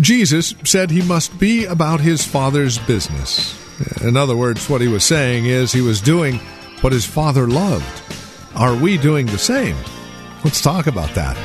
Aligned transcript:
Jesus 0.00 0.54
said 0.64 0.90
he 0.90 1.02
must 1.02 1.38
be 1.38 1.64
about 1.64 2.00
his 2.00 2.24
Father's 2.24 2.78
business. 2.78 3.56
In 4.02 4.16
other 4.16 4.36
words, 4.36 4.68
what 4.68 4.80
he 4.80 4.88
was 4.88 5.04
saying 5.04 5.46
is 5.46 5.72
he 5.72 5.80
was 5.80 6.00
doing 6.00 6.38
what 6.82 6.92
his 6.92 7.06
Father 7.06 7.46
loved. 7.46 8.02
Are 8.54 8.74
we 8.74 8.98
doing 8.98 9.26
the 9.26 9.38
same? 9.38 9.76
Let's 10.44 10.60
talk 10.60 10.86
about 10.86 11.14
that. 11.14 11.36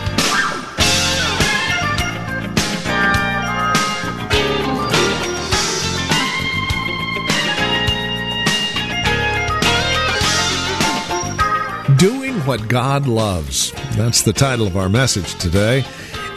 Doing 11.98 12.34
what 12.42 12.68
God 12.68 13.08
loves. 13.08 13.72
That's 13.96 14.22
the 14.24 14.34
title 14.34 14.68
of 14.68 14.76
our 14.76 14.90
message 14.90 15.36
today. 15.36 15.86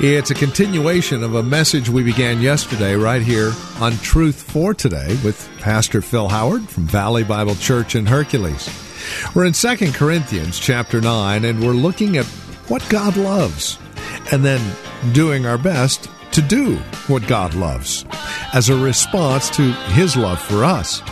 It's 0.00 0.32
a 0.32 0.34
continuation 0.34 1.22
of 1.22 1.36
a 1.36 1.42
message 1.42 1.88
we 1.88 2.02
began 2.02 2.40
yesterday 2.40 2.96
right 2.96 3.22
here 3.22 3.52
on 3.78 3.92
Truth 3.98 4.42
for 4.42 4.74
Today 4.74 5.16
with 5.24 5.48
Pastor 5.60 6.02
Phil 6.02 6.28
Howard 6.28 6.68
from 6.68 6.82
Valley 6.82 7.22
Bible 7.22 7.54
Church 7.54 7.94
in 7.94 8.04
Hercules. 8.04 8.68
We're 9.34 9.44
in 9.44 9.52
2 9.52 9.92
Corinthians 9.92 10.58
chapter 10.58 11.00
9 11.00 11.44
and 11.44 11.60
we're 11.60 11.72
looking 11.72 12.16
at 12.16 12.26
what 12.66 12.86
God 12.88 13.16
loves 13.16 13.78
and 14.32 14.44
then 14.44 14.60
doing 15.12 15.46
our 15.46 15.58
best 15.58 16.10
to 16.32 16.42
do 16.42 16.76
what 17.06 17.26
God 17.28 17.54
loves 17.54 18.04
as 18.52 18.68
a 18.68 18.76
response 18.76 19.48
to 19.50 19.62
his 19.92 20.16
love 20.16 20.42
for 20.42 20.64
us. 20.64 21.02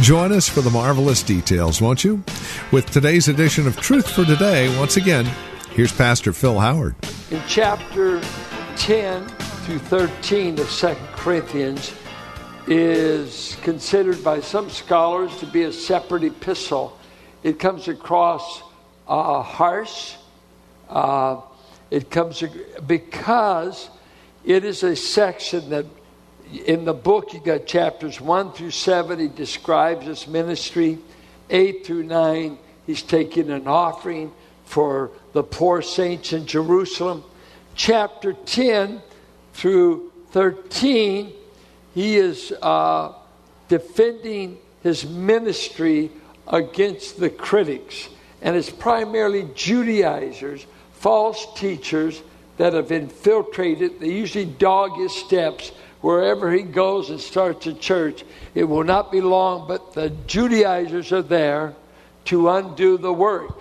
Join 0.00 0.32
us 0.32 0.48
for 0.48 0.62
the 0.62 0.70
marvelous 0.70 1.22
details, 1.22 1.82
won't 1.82 2.02
you? 2.02 2.24
With 2.72 2.90
today's 2.90 3.28
edition 3.28 3.66
of 3.66 3.76
Truth 3.76 4.10
for 4.10 4.24
Today, 4.24 4.76
once 4.78 4.96
again, 4.96 5.26
here's 5.72 5.92
Pastor 5.92 6.32
Phil 6.32 6.58
Howard. 6.58 6.96
In 7.28 7.42
chapter 7.48 8.20
10 8.76 9.26
through 9.26 9.80
13 9.80 10.60
of 10.60 10.70
2 10.70 10.94
Corinthians 11.16 11.92
is 12.68 13.56
considered 13.62 14.22
by 14.22 14.38
some 14.38 14.70
scholars 14.70 15.36
to 15.38 15.46
be 15.46 15.64
a 15.64 15.72
separate 15.72 16.22
epistle. 16.22 16.96
It 17.42 17.58
comes 17.58 17.88
across 17.88 18.62
uh, 19.08 19.42
harsh. 19.42 20.14
Uh, 20.88 21.40
it 21.90 22.12
comes 22.12 22.44
because 22.86 23.90
it 24.44 24.64
is 24.64 24.84
a 24.84 24.94
section 24.94 25.70
that 25.70 25.86
in 26.64 26.84
the 26.84 26.94
book 26.94 27.32
you 27.32 27.40
got 27.40 27.66
chapters 27.66 28.20
1 28.20 28.52
through 28.52 28.70
7 28.70 29.18
he 29.18 29.26
describes 29.26 30.06
his 30.06 30.28
ministry 30.28 30.96
8 31.50 31.84
through 31.84 32.04
9 32.04 32.56
he's 32.86 33.02
taking 33.02 33.50
an 33.50 33.66
offering 33.66 34.30
for 34.66 35.10
the 35.32 35.42
poor 35.42 35.80
saints 35.80 36.32
in 36.32 36.46
jerusalem. 36.46 37.24
Chapter 37.74 38.34
10 38.34 39.00
through 39.54 40.12
13 40.30 41.32
he 41.94 42.16
is 42.16 42.52
uh, 42.60 43.14
defending 43.68 44.58
his 44.82 45.06
ministry 45.06 46.10
against 46.46 47.18
the 47.18 47.30
critics. 47.30 48.10
And 48.42 48.54
it's 48.54 48.68
primarily 48.68 49.48
judaizers 49.54 50.66
false 50.92 51.46
teachers 51.58 52.20
that 52.58 52.74
have 52.74 52.92
infiltrated. 52.92 54.00
They 54.00 54.12
usually 54.12 54.44
dog 54.44 54.98
his 54.98 55.14
steps 55.14 55.72
wherever 56.00 56.52
he 56.52 56.62
goes 56.62 57.10
and 57.10 57.20
starts 57.20 57.66
a 57.66 57.74
church, 57.74 58.24
it 58.54 58.64
will 58.64 58.84
not 58.84 59.10
be 59.10 59.20
long, 59.20 59.66
but 59.66 59.92
the 59.94 60.10
Judaizers 60.26 61.10
are 61.12 61.22
there 61.22 61.74
to 62.26 62.48
undo 62.48 62.96
the 62.98 63.12
work. 63.12 63.58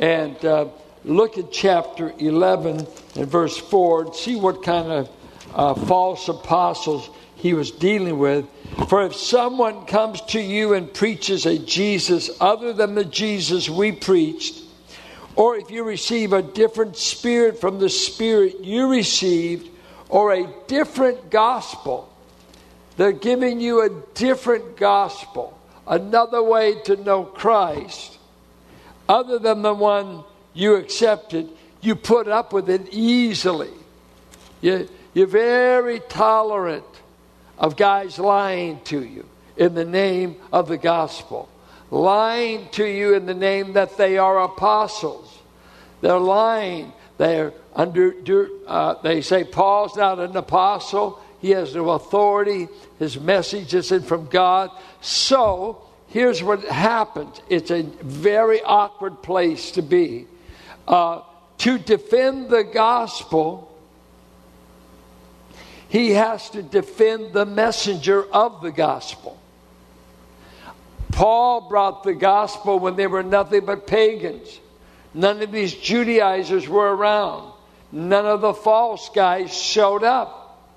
And 0.00 0.42
uh, 0.44 0.68
look 1.04 1.38
at 1.38 1.52
chapter 1.52 2.12
11 2.18 2.86
and 3.16 3.28
verse 3.28 3.56
4 3.56 4.06
and 4.06 4.14
see 4.14 4.34
what 4.34 4.62
kind 4.62 4.90
of 4.90 5.10
uh, 5.54 5.74
false 5.74 6.28
apostles 6.28 7.08
he 7.36 7.54
was 7.54 7.70
dealing 7.70 8.18
with. 8.18 8.46
For 8.88 9.04
if 9.04 9.14
someone 9.14 9.86
comes 9.86 10.20
to 10.22 10.40
you 10.40 10.74
and 10.74 10.92
preaches 10.92 11.46
a 11.46 11.58
Jesus 11.58 12.30
other 12.40 12.72
than 12.72 12.94
the 12.94 13.04
Jesus 13.04 13.68
we 13.68 13.92
preached, 13.92 14.62
or 15.36 15.56
if 15.56 15.70
you 15.70 15.84
receive 15.84 16.32
a 16.32 16.42
different 16.42 16.96
spirit 16.96 17.60
from 17.60 17.78
the 17.78 17.88
spirit 17.88 18.60
you 18.60 18.90
received, 18.90 19.70
or 20.10 20.32
a 20.32 20.52
different 20.66 21.30
gospel. 21.30 22.12
They're 22.96 23.12
giving 23.12 23.60
you 23.60 23.82
a 23.82 24.02
different 24.14 24.76
gospel, 24.76 25.58
another 25.86 26.42
way 26.42 26.80
to 26.82 26.96
know 26.96 27.24
Christ, 27.24 28.18
other 29.10 29.40
than 29.40 29.60
the 29.62 29.74
one 29.74 30.22
you 30.54 30.76
accepted. 30.76 31.48
You 31.80 31.96
put 31.96 32.28
up 32.28 32.52
with 32.52 32.70
it 32.70 32.94
easily. 32.94 33.72
You, 34.60 34.88
you're 35.14 35.26
very 35.26 35.98
tolerant 35.98 36.84
of 37.58 37.76
guys 37.76 38.20
lying 38.20 38.80
to 38.84 39.04
you 39.04 39.26
in 39.56 39.74
the 39.74 39.84
name 39.84 40.36
of 40.52 40.68
the 40.68 40.78
gospel, 40.78 41.48
lying 41.90 42.68
to 42.70 42.84
you 42.84 43.14
in 43.14 43.26
the 43.26 43.34
name 43.34 43.72
that 43.72 43.96
they 43.96 44.16
are 44.16 44.44
apostles. 44.44 45.36
They're 46.02 46.18
lying. 46.18 46.92
They're 47.18 47.52
under, 47.74 48.14
uh, 48.66 48.94
they 49.02 49.22
say 49.22 49.42
Paul's 49.42 49.96
not 49.96 50.20
an 50.20 50.36
apostle. 50.36 51.20
He 51.40 51.50
has 51.50 51.74
no 51.74 51.90
authority. 51.90 52.68
His 53.00 53.18
message 53.18 53.74
isn't 53.74 54.04
from 54.04 54.26
God. 54.26 54.70
So 55.00 55.82
here's 56.10 56.42
what 56.42 56.64
happened 56.64 57.40
it's 57.48 57.70
a 57.70 57.82
very 57.82 58.62
awkward 58.62 59.22
place 59.22 59.72
to 59.72 59.82
be. 59.82 60.26
Uh, 60.86 61.22
to 61.58 61.78
defend 61.78 62.50
the 62.50 62.64
gospel, 62.64 63.66
he 65.88 66.10
has 66.12 66.50
to 66.50 66.62
defend 66.62 67.32
the 67.32 67.44
messenger 67.44 68.24
of 68.32 68.62
the 68.62 68.70
gospel. 68.70 69.38
Paul 71.12 71.68
brought 71.68 72.02
the 72.02 72.14
gospel 72.14 72.78
when 72.78 72.96
they 72.96 73.06
were 73.06 73.22
nothing 73.22 73.66
but 73.66 73.86
pagans. 73.86 74.60
None 75.12 75.42
of 75.42 75.52
these 75.52 75.74
Judaizers 75.74 76.68
were 76.68 76.94
around. 76.94 77.52
None 77.92 78.24
of 78.24 78.40
the 78.40 78.54
false 78.54 79.10
guys 79.10 79.52
showed 79.52 80.04
up. 80.04 80.70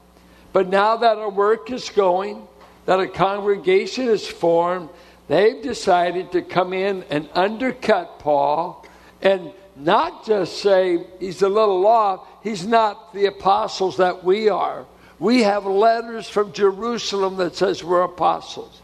But 0.51 0.67
now 0.67 0.97
that 0.97 1.17
our 1.17 1.29
work 1.29 1.71
is 1.71 1.89
going, 1.89 2.47
that 2.85 2.99
a 2.99 3.07
congregation 3.07 4.09
is 4.09 4.27
formed, 4.27 4.89
they've 5.27 5.61
decided 5.61 6.31
to 6.33 6.41
come 6.41 6.73
in 6.73 7.03
and 7.09 7.29
undercut 7.33 8.19
Paul 8.19 8.85
and 9.21 9.51
not 9.75 10.25
just 10.25 10.61
say 10.61 11.05
he's 11.19 11.41
a 11.41 11.49
little 11.49 11.85
off, 11.87 12.27
he's 12.43 12.65
not 12.65 13.13
the 13.13 13.25
apostles 13.25 13.97
that 13.97 14.23
we 14.23 14.49
are. 14.49 14.85
We 15.19 15.43
have 15.43 15.65
letters 15.65 16.27
from 16.27 16.51
Jerusalem 16.53 17.37
that 17.37 17.55
says 17.55 17.83
we're 17.83 18.03
apostles. 18.03 18.81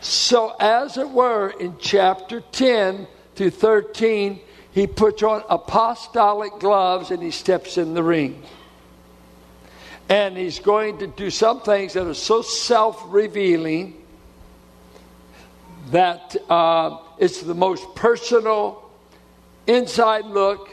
So, 0.00 0.56
as 0.58 0.96
it 0.96 1.08
were, 1.08 1.50
in 1.50 1.76
chapter 1.78 2.40
10 2.40 3.06
to 3.36 3.50
13, 3.50 4.40
he 4.72 4.86
puts 4.86 5.22
on 5.22 5.44
apostolic 5.48 6.58
gloves 6.58 7.10
and 7.10 7.22
he 7.22 7.30
steps 7.30 7.78
in 7.78 7.94
the 7.94 8.02
ring. 8.02 8.42
And 10.08 10.36
he's 10.36 10.58
going 10.58 10.98
to 10.98 11.06
do 11.06 11.30
some 11.30 11.60
things 11.60 11.92
that 11.92 12.06
are 12.06 12.14
so 12.14 12.42
self 12.42 13.00
revealing 13.06 14.01
that 15.90 16.36
uh, 16.48 16.98
it's 17.18 17.40
the 17.40 17.54
most 17.54 17.94
personal 17.94 18.90
inside 19.66 20.26
look 20.26 20.70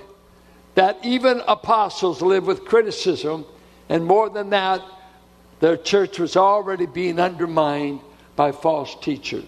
that 0.75 0.97
even 1.03 1.41
apostles 1.47 2.21
live 2.21 2.45
with 2.45 2.65
criticism. 2.65 3.45
And 3.89 4.06
more 4.06 4.29
than 4.29 4.51
that, 4.51 4.81
their 5.59 5.77
church 5.77 6.19
was 6.19 6.38
already 6.38 6.85
being 6.85 7.19
undermined 7.19 8.00
by 8.35 8.51
false 8.51 8.95
teachers. 9.01 9.45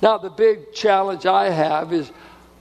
Now, 0.00 0.16
the 0.16 0.30
big 0.30 0.72
challenge 0.72 1.26
I 1.26 1.50
have 1.50 1.92
is 1.92 2.10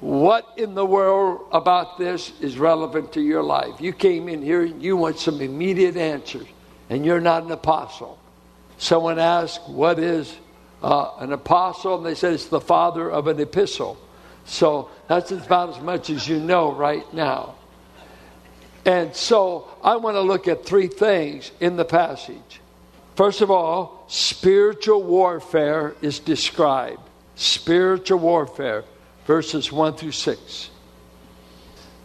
what 0.02 0.54
in 0.58 0.76
the 0.76 0.86
world 0.86 1.48
about 1.52 1.98
this 1.98 2.34
is 2.42 2.58
relevant 2.58 3.14
to 3.14 3.22
your 3.22 3.44
life? 3.44 3.80
You 3.80 3.94
came 3.94 4.28
in 4.28 4.42
here, 4.42 4.64
you 4.64 4.98
want 4.98 5.18
some 5.18 5.42
immediate 5.42 5.96
answers, 5.96 6.48
and 6.90 7.06
you're 7.06 7.22
not 7.22 7.44
an 7.44 7.52
apostle. 7.52 8.20
Someone 8.78 9.20
asked, 9.20 9.70
What 9.70 10.00
is 10.00 10.36
uh, 10.86 11.16
an 11.18 11.34
apostle? 11.34 11.98
And 11.98 12.06
they 12.06 12.16
said, 12.16 12.34
It's 12.34 12.46
the 12.46 12.62
father 12.62 13.10
of 13.10 13.28
an 13.28 13.40
epistle. 13.40 13.98
So 14.46 14.92
that's 15.08 15.32
about 15.32 15.76
as 15.76 15.82
much 15.82 16.12
as 16.12 16.28
you 16.28 16.40
know 16.40 16.72
right 16.72 17.12
now. 17.14 17.56
And 18.86 19.16
so 19.16 19.68
I 19.84 19.96
want 19.96 20.16
to 20.16 20.22
look 20.22 20.48
at 20.48 20.64
three 20.64 20.88
things 20.88 21.52
in 21.60 21.76
the 21.76 21.86
passage. 21.86 22.62
First 23.16 23.42
of 23.42 23.50
all, 23.50 24.06
spiritual 24.08 25.02
warfare 25.02 25.96
is 26.02 26.20
described. 26.20 27.02
Spiritual 27.36 28.20
warfare, 28.20 28.84
verses 29.26 29.72
1 29.72 29.96
through 29.96 30.12
6. 30.12 30.70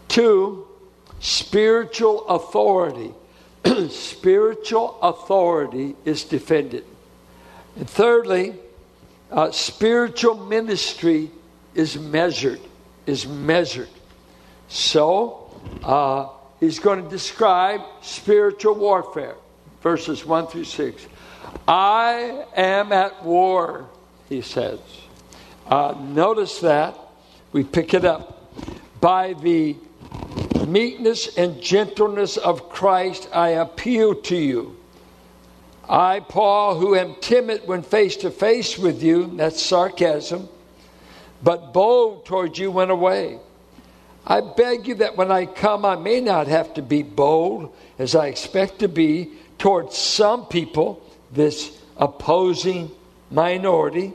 Two, 0.08 0.66
spiritual 1.20 2.26
authority. 2.28 3.12
spiritual 3.90 4.98
authority 5.02 5.94
is 6.06 6.24
defended. 6.24 6.84
And 7.76 7.88
thirdly, 7.88 8.54
uh, 9.30 9.50
spiritual 9.50 10.34
ministry 10.46 11.30
is 11.74 11.98
measured. 11.98 12.60
Is 13.06 13.26
measured. 13.26 13.88
So, 14.68 15.50
uh, 15.82 16.28
he's 16.60 16.78
going 16.78 17.02
to 17.02 17.08
describe 17.08 17.80
spiritual 18.02 18.74
warfare, 18.74 19.36
verses 19.82 20.24
1 20.24 20.46
through 20.48 20.64
6. 20.64 21.06
I 21.66 22.44
am 22.56 22.92
at 22.92 23.24
war, 23.24 23.88
he 24.28 24.42
says. 24.42 24.80
Uh, 25.66 25.94
notice 26.00 26.60
that. 26.60 26.96
We 27.52 27.64
pick 27.64 27.94
it 27.94 28.04
up. 28.04 28.36
By 29.00 29.32
the 29.34 29.76
meekness 30.66 31.36
and 31.36 31.60
gentleness 31.60 32.36
of 32.36 32.68
Christ, 32.68 33.28
I 33.32 33.50
appeal 33.50 34.14
to 34.14 34.36
you. 34.36 34.76
I, 35.90 36.20
Paul, 36.20 36.78
who 36.78 36.94
am 36.94 37.16
timid 37.20 37.66
when 37.66 37.82
face 37.82 38.16
to 38.18 38.30
face 38.30 38.78
with 38.78 39.02
you, 39.02 39.36
that's 39.36 39.60
sarcasm, 39.60 40.48
but 41.42 41.72
bold 41.72 42.24
towards 42.26 42.60
you 42.60 42.70
went 42.70 42.92
away. 42.92 43.40
I 44.24 44.40
beg 44.40 44.86
you 44.86 44.94
that 44.96 45.16
when 45.16 45.32
I 45.32 45.46
come, 45.46 45.84
I 45.84 45.96
may 45.96 46.20
not 46.20 46.46
have 46.46 46.74
to 46.74 46.82
be 46.82 47.02
bold 47.02 47.74
as 47.98 48.14
I 48.14 48.28
expect 48.28 48.78
to 48.78 48.88
be 48.88 49.32
towards 49.58 49.98
some 49.98 50.46
people, 50.46 51.02
this 51.32 51.76
opposing 51.96 52.92
minority, 53.32 54.12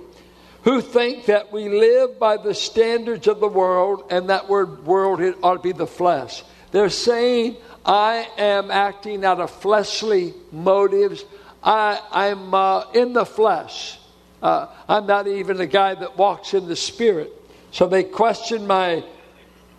who 0.63 0.79
think 0.79 1.25
that 1.25 1.51
we 1.51 1.67
live 1.67 2.17
by 2.17 2.37
the 2.37 2.53
standards 2.53 3.27
of 3.27 3.41
the 3.41 3.49
world, 3.49 4.05
and 4.09 4.29
that 4.29 4.47
word 4.47 4.85
world 4.85 5.21
ought 5.43 5.55
to 5.55 5.59
be 5.61 5.73
the 5.73 5.85
flesh. 5.85 6.41
They're 6.71 6.89
saying, 6.89 7.57
I 7.85 8.27
am 8.37 8.71
acting 8.71 9.25
out 9.25 9.41
of 9.41 9.51
fleshly 9.51 10.33
motives. 10.53 11.25
I, 11.65 12.27
am 12.27 12.53
uh, 12.53 12.91
in 12.91 13.13
the 13.13 13.25
flesh. 13.25 13.97
Uh, 14.41 14.67
I'm 14.87 15.07
not 15.07 15.27
even 15.27 15.59
a 15.59 15.65
guy 15.65 15.95
that 15.95 16.17
walks 16.17 16.53
in 16.53 16.67
the 16.67 16.75
spirit. 16.75 17.33
So 17.71 17.87
they 17.87 18.03
question 18.03 18.67
my 18.67 19.03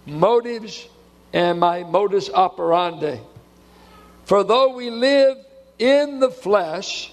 motives 0.04 0.88
and 1.32 1.60
my 1.60 1.84
modus 1.84 2.28
operandi. 2.28 3.20
For 4.24 4.42
though 4.42 4.74
we 4.74 4.90
live 4.90 5.38
in 5.78 6.18
the 6.18 6.30
flesh, 6.30 7.12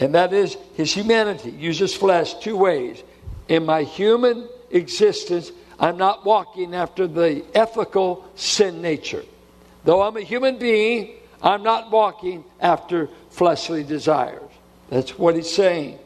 and 0.00 0.14
that 0.14 0.32
is 0.32 0.56
his 0.74 0.92
humanity, 0.92 1.50
uses 1.50 1.94
flesh 1.94 2.34
two 2.34 2.56
ways. 2.56 3.02
In 3.48 3.64
my 3.64 3.84
human 3.84 4.48
existence, 4.70 5.52
I'm 5.78 5.96
not 5.96 6.24
walking 6.24 6.74
after 6.74 7.06
the 7.06 7.44
ethical 7.54 8.28
sin 8.34 8.82
nature. 8.82 9.24
Though 9.84 10.02
I'm 10.02 10.16
a 10.16 10.22
human 10.22 10.58
being, 10.58 11.19
I'm 11.42 11.62
not 11.62 11.90
walking 11.90 12.44
after 12.60 13.08
fleshly 13.30 13.84
desires. 13.84 14.50
That's 14.90 15.18
what 15.18 15.36
he's 15.36 15.50
saying. 15.50 15.98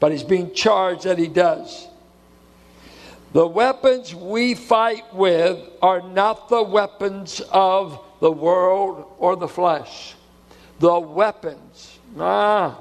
But 0.00 0.12
he's 0.12 0.24
being 0.24 0.52
charged 0.52 1.04
that 1.04 1.18
he 1.18 1.28
does. 1.28 1.86
The 3.32 3.46
weapons 3.46 4.14
we 4.14 4.54
fight 4.54 5.12
with 5.14 5.58
are 5.82 6.02
not 6.02 6.48
the 6.48 6.62
weapons 6.62 7.40
of 7.50 7.98
the 8.20 8.30
world 8.30 9.06
or 9.18 9.36
the 9.36 9.48
flesh. 9.48 10.14
The 10.78 10.98
weapons. 10.98 11.98
Ah. 12.18 12.80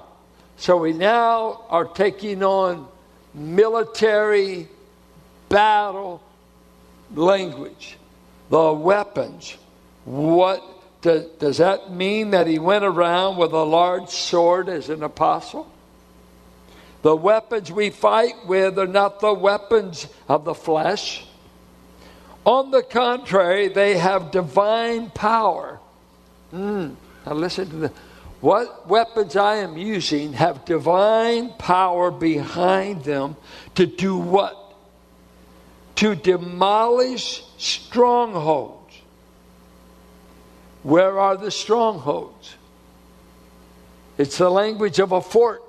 So 0.57 0.77
we 0.77 0.93
now 0.93 1.65
are 1.69 1.85
taking 1.85 2.43
on 2.43 2.87
military 3.33 4.67
battle 5.49 6.21
language. 7.15 7.97
The 8.49 8.73
weapons. 8.73 9.57
What 10.05 10.63
does, 11.03 11.25
does 11.37 11.57
that 11.57 11.91
mean 11.91 12.31
that 12.31 12.47
he 12.47 12.57
went 12.57 12.85
around 12.85 13.37
with 13.37 13.51
a 13.51 13.63
large 13.63 14.09
sword 14.09 14.69
as 14.69 14.89
an 14.89 15.03
apostle? 15.03 15.69
The 17.03 17.15
weapons 17.15 17.71
we 17.71 17.89
fight 17.89 18.47
with 18.47 18.79
are 18.79 18.87
not 18.87 19.19
the 19.19 19.33
weapons 19.33 20.07
of 20.29 20.45
the 20.45 20.55
flesh. 20.55 21.25
On 22.45 22.71
the 22.71 22.81
contrary, 22.81 23.67
they 23.67 23.97
have 23.97 24.31
divine 24.31 25.09
power. 25.09 25.79
Mm, 26.53 26.95
now 27.25 27.33
listen 27.33 27.69
to 27.69 27.75
the 27.75 27.91
what 28.39 28.89
weapons 28.89 29.37
I 29.37 29.57
am 29.57 29.77
using 29.77 30.33
have 30.33 30.65
divine 30.65 31.53
power 31.53 32.11
behind 32.11 33.05
them 33.05 33.37
to 33.75 33.85
do 33.85 34.17
what? 34.17 34.73
To 35.95 36.13
demolish 36.13 37.41
strongholds. 37.57 38.82
Where 40.83 41.19
are 41.19 41.37
the 41.37 41.51
strongholds? 41.51 42.55
It's 44.17 44.37
the 44.37 44.49
language 44.49 44.99
of 44.99 45.11
a 45.11 45.21
fort. 45.21 45.63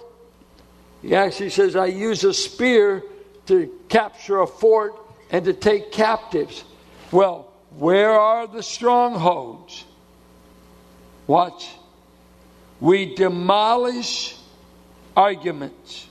He 1.02 1.14
actually 1.14 1.50
says, 1.50 1.76
I 1.76 1.86
use 1.86 2.24
a 2.24 2.34
spear 2.34 3.02
to 3.46 3.70
capture 3.88 4.40
a 4.40 4.46
fort 4.46 4.94
and 5.30 5.44
to 5.44 5.52
take 5.52 5.92
captives. 5.92 6.64
Well, 7.10 7.52
where 7.76 8.12
are 8.12 8.46
the 8.46 8.62
strongholds? 8.62 9.84
Watch. 11.26 11.70
We 12.80 13.14
demolish 13.14 14.36
arguments 15.16 16.08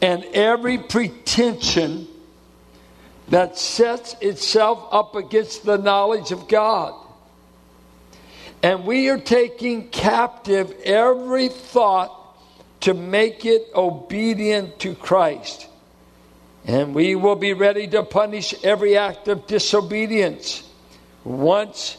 and 0.00 0.24
every 0.34 0.78
pretension 0.78 2.08
that 3.28 3.56
sets 3.56 4.16
itself 4.20 4.88
up 4.90 5.14
against 5.14 5.64
the 5.64 5.78
knowledge 5.78 6.32
of 6.32 6.48
God. 6.48 6.94
And 8.62 8.84
we 8.84 9.08
are 9.08 9.18
taking 9.18 9.88
captive 9.88 10.72
every 10.84 11.48
thought 11.48 12.18
to 12.82 12.94
make 12.94 13.44
it 13.44 13.68
obedient 13.74 14.78
to 14.80 14.94
Christ. 14.94 15.68
And 16.64 16.94
we 16.94 17.16
will 17.16 17.36
be 17.36 17.54
ready 17.54 17.88
to 17.88 18.04
punish 18.04 18.54
every 18.62 18.96
act 18.96 19.26
of 19.26 19.46
disobedience 19.46 20.62
once 21.24 21.96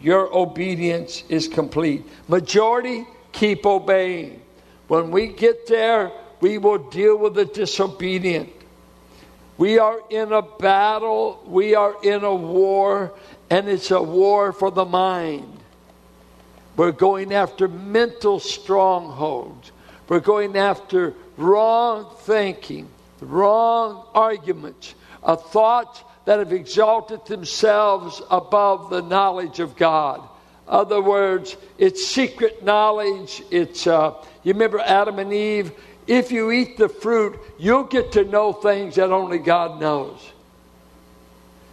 your 0.00 0.34
obedience 0.34 1.22
is 1.28 1.48
complete. 1.48 2.04
Majority, 2.28 3.06
keep 3.32 3.66
obeying. 3.66 4.40
When 4.88 5.10
we 5.10 5.28
get 5.28 5.66
there, 5.66 6.12
we 6.40 6.58
will 6.58 6.78
deal 6.90 7.18
with 7.18 7.34
the 7.34 7.44
disobedient. 7.44 8.50
We 9.58 9.78
are 9.78 10.00
in 10.10 10.32
a 10.32 10.42
battle, 10.42 11.42
we 11.46 11.74
are 11.74 11.96
in 12.02 12.24
a 12.24 12.34
war, 12.34 13.14
and 13.48 13.68
it's 13.68 13.90
a 13.90 14.02
war 14.02 14.52
for 14.52 14.70
the 14.70 14.84
mind. 14.84 15.55
We're 16.76 16.92
going 16.92 17.32
after 17.32 17.68
mental 17.68 18.38
strongholds. 18.38 19.72
We're 20.08 20.20
going 20.20 20.56
after 20.56 21.14
wrong 21.36 22.14
thinking, 22.20 22.88
wrong 23.20 24.06
arguments, 24.14 24.94
a 25.22 25.36
thoughts 25.36 26.02
that 26.26 26.38
have 26.38 26.52
exalted 26.52 27.24
themselves 27.26 28.20
above 28.30 28.90
the 28.90 29.02
knowledge 29.02 29.58
of 29.60 29.76
God. 29.76 30.20
Other 30.68 31.00
words, 31.00 31.56
it's 31.78 32.06
secret 32.06 32.64
knowledge. 32.64 33.42
It's 33.50 33.86
uh, 33.86 34.14
you 34.42 34.52
remember 34.52 34.80
Adam 34.80 35.18
and 35.18 35.32
Eve. 35.32 35.72
If 36.06 36.30
you 36.30 36.52
eat 36.52 36.76
the 36.76 36.88
fruit, 36.88 37.38
you'll 37.58 37.84
get 37.84 38.12
to 38.12 38.24
know 38.24 38.52
things 38.52 38.96
that 38.96 39.10
only 39.10 39.38
God 39.38 39.80
knows. 39.80 40.18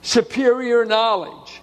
Superior 0.02 0.86
knowledge. 0.86 1.62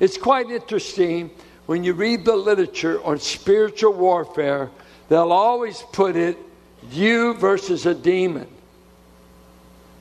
It's 0.00 0.16
quite 0.16 0.50
interesting 0.50 1.30
when 1.68 1.84
you 1.84 1.92
read 1.92 2.24
the 2.24 2.34
literature 2.34 2.98
on 3.04 3.18
spiritual 3.18 3.92
warfare 3.92 4.70
they'll 5.10 5.32
always 5.32 5.82
put 5.92 6.16
it 6.16 6.38
you 6.90 7.34
versus 7.34 7.84
a 7.84 7.94
demon. 7.94 8.46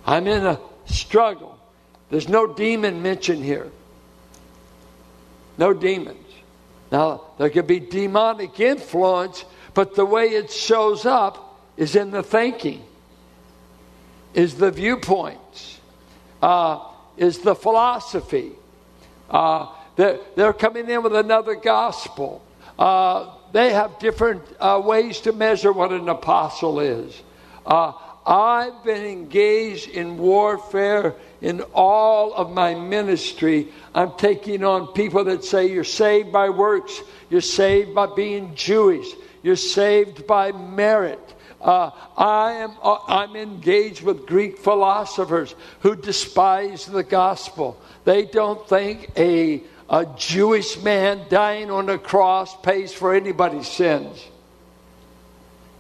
I'm 0.05 0.27
in 0.27 0.45
a 0.45 0.59
struggle. 0.86 1.59
There's 2.09 2.29
no 2.29 2.53
demon 2.53 3.01
mentioned 3.01 3.43
here. 3.43 3.69
No 5.57 5.74
demons. 5.74 6.24
Now, 6.89 7.24
there 7.38 7.50
could 7.50 7.67
be 7.67 7.81
demonic 7.81 8.59
influence, 8.59 9.43
but 9.74 9.95
the 9.95 10.05
way 10.05 10.27
it 10.27 10.51
shows 10.51 11.05
up 11.05 11.59
is 11.75 11.97
in 11.97 12.12
the 12.12 12.24
thinking, 12.24 12.81
is 14.33 14.55
the 14.55 14.71
viewpoints, 14.71 15.79
uh, 16.41 16.79
is 17.17 17.39
the 17.39 17.55
philosophy. 17.55 18.53
Uh, 19.29 19.67
they're, 19.97 20.19
they're 20.35 20.53
coming 20.53 20.89
in 20.89 21.03
with 21.03 21.15
another 21.15 21.55
gospel. 21.55 22.43
Uh, 22.79 23.33
they 23.51 23.73
have 23.73 23.99
different 23.99 24.43
uh, 24.59 24.81
ways 24.83 25.21
to 25.21 25.33
measure 25.33 25.73
what 25.73 25.91
an 25.91 26.07
apostle 26.07 26.79
is. 26.79 27.21
Uh, 27.65 27.91
I've 28.25 28.83
been 28.83 29.05
engaged 29.05 29.89
in 29.89 30.17
warfare 30.17 31.15
in 31.41 31.61
all 31.73 32.33
of 32.33 32.51
my 32.51 32.73
ministry, 32.73 33.67
I'm 33.93 34.13
taking 34.17 34.63
on 34.63 34.87
people 34.93 35.23
that 35.25 35.43
say 35.43 35.67
you're 35.67 35.83
saved 35.83 36.31
by 36.31 36.49
works, 36.49 37.01
you're 37.29 37.41
saved 37.41 37.93
by 37.93 38.07
being 38.07 38.55
Jewish, 38.55 39.07
you're 39.43 39.55
saved 39.55 40.25
by 40.25 40.51
merit. 40.51 41.19
Uh, 41.61 41.91
I 42.15 42.53
am 42.53 42.71
uh, 42.83 42.99
I'm 43.07 43.35
engaged 43.35 44.03
with 44.03 44.27
Greek 44.27 44.59
philosophers 44.59 45.55
who 45.79 45.95
despise 45.95 46.85
the 46.85 47.03
gospel. 47.03 47.81
They 48.03 48.25
don't 48.25 48.67
think 48.69 49.11
a 49.17 49.63
a 49.89 50.06
Jewish 50.17 50.82
man 50.82 51.25
dying 51.29 51.72
on 51.72 51.89
a 51.89 51.98
cross 51.98 52.56
pays 52.62 52.94
for 52.94 53.13
anybody's 53.13 53.67
sins. 53.67 54.25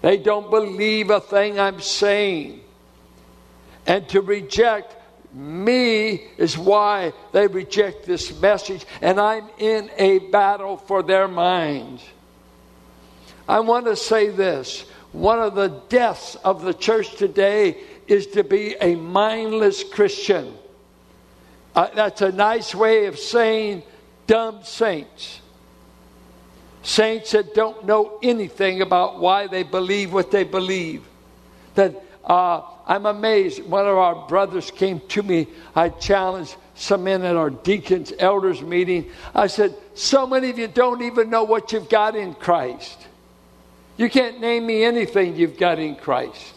They 0.01 0.17
don't 0.17 0.49
believe 0.49 1.09
a 1.09 1.19
thing 1.19 1.59
I'm 1.59 1.81
saying. 1.81 2.61
And 3.85 4.07
to 4.09 4.21
reject 4.21 4.95
me 5.33 6.23
is 6.37 6.57
why 6.57 7.13
they 7.31 7.47
reject 7.47 8.05
this 8.05 8.39
message, 8.39 8.85
and 9.01 9.19
I'm 9.19 9.49
in 9.57 9.89
a 9.97 10.19
battle 10.19 10.77
for 10.77 11.03
their 11.03 11.27
minds. 11.27 12.03
I 13.47 13.59
want 13.61 13.85
to 13.85 13.95
say 13.95 14.29
this 14.29 14.85
one 15.11 15.39
of 15.39 15.55
the 15.55 15.81
deaths 15.89 16.35
of 16.35 16.61
the 16.61 16.73
church 16.73 17.15
today 17.15 17.77
is 18.07 18.27
to 18.27 18.43
be 18.43 18.75
a 18.79 18.95
mindless 18.95 19.83
Christian. 19.83 20.53
Uh, 21.75 21.89
that's 21.93 22.21
a 22.21 22.31
nice 22.31 22.73
way 22.73 23.05
of 23.05 23.17
saying 23.17 23.83
dumb 24.27 24.59
saints. 24.63 25.41
Saints 26.83 27.31
that 27.31 27.53
don't 27.53 27.85
know 27.85 28.19
anything 28.21 28.81
about 28.81 29.19
why 29.19 29.47
they 29.47 29.63
believe 29.63 30.13
what 30.13 30.31
they 30.31 30.43
believe. 30.43 31.03
That 31.75 32.01
uh, 32.23 32.61
I'm 32.85 33.05
amazed. 33.05 33.63
One 33.63 33.87
of 33.87 33.97
our 33.97 34.27
brothers 34.27 34.71
came 34.71 35.01
to 35.09 35.23
me. 35.23 35.47
I 35.75 35.89
challenged 35.89 36.55
some 36.75 37.03
men 37.03 37.23
at 37.23 37.35
our 37.35 37.49
deacons, 37.49 38.13
elders 38.19 38.61
meeting. 38.61 39.09
I 39.33 39.47
said, 39.47 39.75
So 39.95 40.27
many 40.27 40.49
of 40.49 40.59
you 40.59 40.67
don't 40.67 41.01
even 41.01 41.29
know 41.29 41.43
what 41.43 41.71
you've 41.71 41.89
got 41.89 42.15
in 42.15 42.35
Christ. 42.35 43.07
You 43.97 44.09
can't 44.09 44.39
name 44.39 44.65
me 44.65 44.83
anything 44.83 45.35
you've 45.35 45.57
got 45.57 45.79
in 45.79 45.95
Christ. 45.95 46.53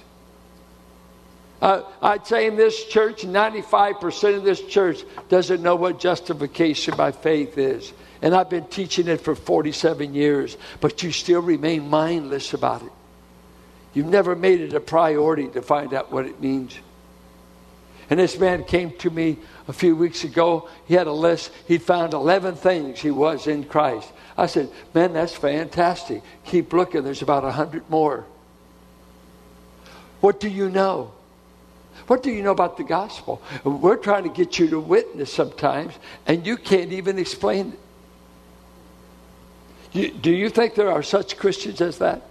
Uh, 1.60 1.82
I'd 2.00 2.26
say 2.26 2.46
in 2.46 2.56
this 2.56 2.86
church, 2.86 3.22
95% 3.22 4.36
of 4.36 4.44
this 4.44 4.62
church 4.62 5.04
doesn't 5.28 5.62
know 5.62 5.76
what 5.76 6.00
justification 6.00 6.96
by 6.96 7.12
faith 7.12 7.58
is. 7.58 7.92
And 8.22 8.34
I've 8.34 8.50
been 8.50 8.66
teaching 8.66 9.08
it 9.08 9.20
for 9.20 9.34
47 9.34 10.14
years, 10.14 10.56
but 10.80 11.02
you 11.02 11.12
still 11.12 11.42
remain 11.42 11.88
mindless 11.88 12.54
about 12.54 12.82
it. 12.82 12.92
You've 13.92 14.06
never 14.06 14.36
made 14.36 14.60
it 14.60 14.72
a 14.72 14.80
priority 14.80 15.48
to 15.48 15.62
find 15.62 15.92
out 15.92 16.12
what 16.12 16.26
it 16.26 16.40
means. 16.40 16.78
And 18.08 18.18
this 18.18 18.38
man 18.38 18.64
came 18.64 18.92
to 18.98 19.10
me 19.10 19.38
a 19.68 19.72
few 19.72 19.94
weeks 19.94 20.24
ago. 20.24 20.68
He 20.86 20.94
had 20.94 21.06
a 21.06 21.12
list. 21.12 21.52
He'd 21.68 21.82
found 21.82 22.12
11 22.12 22.56
things 22.56 22.98
he 22.98 23.10
was 23.10 23.46
in 23.46 23.64
Christ. 23.64 24.10
I 24.36 24.46
said, 24.46 24.70
Man, 24.94 25.12
that's 25.12 25.34
fantastic. 25.34 26.22
Keep 26.44 26.72
looking. 26.72 27.04
There's 27.04 27.22
about 27.22 27.44
100 27.44 27.88
more. 27.88 28.26
What 30.20 30.40
do 30.40 30.48
you 30.48 30.70
know? 30.70 31.12
What 32.10 32.24
do 32.24 32.32
you 32.32 32.42
know 32.42 32.50
about 32.50 32.76
the 32.76 32.82
gospel? 32.82 33.40
We're 33.62 33.94
trying 33.94 34.24
to 34.24 34.30
get 34.30 34.58
you 34.58 34.68
to 34.70 34.80
witness 34.80 35.32
sometimes, 35.32 35.94
and 36.26 36.44
you 36.44 36.56
can't 36.56 36.90
even 36.90 37.20
explain 37.20 37.76
it. 39.92 40.20
Do 40.20 40.32
you 40.32 40.50
think 40.50 40.74
there 40.74 40.90
are 40.90 41.04
such 41.04 41.36
Christians 41.36 41.80
as 41.80 41.98
that? 41.98 42.22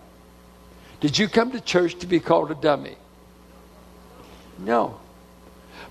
Did 1.00 1.18
you 1.18 1.30
come 1.30 1.52
to 1.52 1.62
church 1.62 1.98
to 2.00 2.08
be 2.08 2.20
called 2.20 2.52
a 2.52 2.56
dummy? 2.56 2.98
No. 4.58 5.00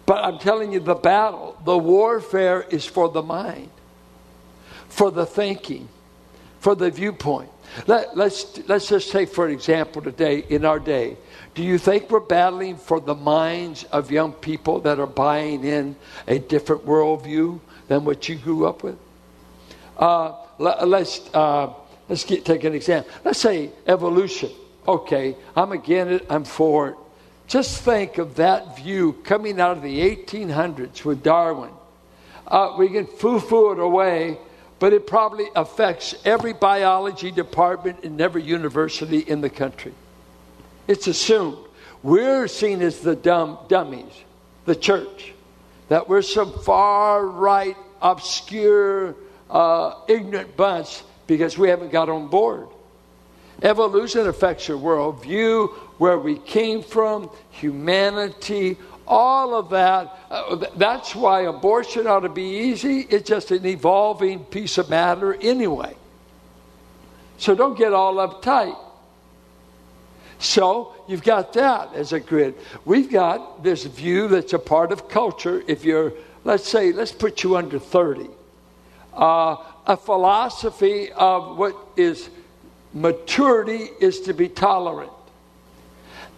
But 0.04 0.22
I'm 0.22 0.38
telling 0.38 0.70
you, 0.70 0.80
the 0.80 0.94
battle, 0.94 1.56
the 1.64 1.78
warfare 1.78 2.66
is 2.68 2.84
for 2.84 3.08
the 3.08 3.22
mind, 3.22 3.70
for 4.90 5.10
the 5.10 5.24
thinking, 5.24 5.88
for 6.60 6.74
the 6.74 6.90
viewpoint. 6.90 7.48
Let, 7.86 8.14
let's, 8.14 8.60
let's 8.68 8.90
just 8.90 9.10
take, 9.10 9.30
for 9.30 9.48
example, 9.48 10.02
today, 10.02 10.44
in 10.50 10.66
our 10.66 10.78
day, 10.78 11.16
do 11.54 11.62
you 11.62 11.78
think 11.78 12.10
we're 12.10 12.20
battling 12.20 12.76
for 12.76 13.00
the 13.00 13.14
minds 13.14 13.84
of 13.84 14.10
young 14.10 14.32
people 14.32 14.80
that 14.80 14.98
are 15.00 15.06
buying 15.06 15.64
in 15.64 15.96
a 16.26 16.38
different 16.38 16.86
worldview 16.86 17.60
than 17.88 18.04
what 18.04 18.28
you 18.28 18.36
grew 18.36 18.66
up 18.66 18.82
with? 18.82 18.96
Uh, 19.96 20.34
let, 20.58 20.78
us 20.78 21.34
uh, 21.34 21.72
let's 22.08 22.24
get, 22.24 22.44
take 22.44 22.64
an 22.64 22.74
example. 22.74 23.10
Let's 23.24 23.40
say 23.40 23.70
evolution. 23.86 24.50
Okay, 24.86 25.36
I'm 25.56 25.72
against 25.72 26.22
it. 26.22 26.26
I'm 26.30 26.44
for 26.44 26.90
it. 26.90 26.96
Just 27.46 27.82
think 27.82 28.18
of 28.18 28.36
that 28.36 28.76
view 28.76 29.14
coming 29.24 29.60
out 29.60 29.76
of 29.76 29.82
the 29.82 30.00
1800s 30.00 31.04
with 31.04 31.22
Darwin. 31.22 31.70
Uh, 32.46 32.74
we 32.78 32.88
can 32.88 33.06
foo-foo 33.06 33.72
it 33.72 33.78
away, 33.78 34.38
but 34.78 34.92
it 34.92 35.06
probably 35.06 35.46
affects 35.56 36.14
every 36.24 36.52
biology 36.52 37.30
department 37.30 38.04
in 38.04 38.20
every 38.20 38.42
university 38.42 39.18
in 39.18 39.40
the 39.40 39.50
country. 39.50 39.94
It's 40.88 41.06
assumed. 41.06 41.58
We're 42.02 42.48
seen 42.48 42.82
as 42.82 43.00
the 43.00 43.14
dumb 43.14 43.58
dummies, 43.68 44.12
the 44.64 44.74
church, 44.74 45.34
that 45.88 46.08
we're 46.08 46.22
some 46.22 46.52
far 46.60 47.24
right, 47.26 47.76
obscure, 48.00 49.14
uh, 49.50 49.94
ignorant 50.08 50.56
bunch 50.56 51.02
because 51.26 51.58
we 51.58 51.68
haven't 51.68 51.92
got 51.92 52.08
on 52.08 52.28
board. 52.28 52.68
Evolution 53.62 54.26
affects 54.28 54.68
your 54.68 54.78
worldview, 54.78 55.68
where 55.98 56.18
we 56.18 56.38
came 56.38 56.82
from, 56.82 57.28
humanity, 57.50 58.76
all 59.06 59.54
of 59.54 59.70
that. 59.70 60.16
Uh, 60.30 60.64
that's 60.76 61.14
why 61.14 61.42
abortion 61.42 62.06
ought 62.06 62.20
to 62.20 62.28
be 62.28 62.70
easy. 62.70 63.00
It's 63.00 63.28
just 63.28 63.50
an 63.50 63.66
evolving 63.66 64.44
piece 64.44 64.78
of 64.78 64.88
matter 64.88 65.34
anyway. 65.34 65.96
So 67.38 67.54
don't 67.54 67.76
get 67.76 67.92
all 67.92 68.16
uptight. 68.16 68.76
So 70.38 70.94
you've 71.08 71.24
got 71.24 71.52
that 71.54 71.94
as 71.94 72.12
a 72.12 72.20
grid. 72.20 72.54
We've 72.84 73.10
got 73.10 73.62
this 73.62 73.84
view 73.84 74.28
that's 74.28 74.52
a 74.52 74.58
part 74.58 74.92
of 74.92 75.08
culture. 75.08 75.62
If 75.66 75.84
you're, 75.84 76.12
let's 76.44 76.68
say, 76.68 76.92
let's 76.92 77.12
put 77.12 77.42
you 77.42 77.56
under 77.56 77.78
30. 77.78 78.28
Uh, 79.12 79.56
a 79.86 79.96
philosophy 79.96 81.10
of 81.12 81.56
what 81.56 81.74
is 81.96 82.30
maturity 82.94 83.88
is 84.00 84.20
to 84.22 84.32
be 84.32 84.48
tolerant. 84.48 85.10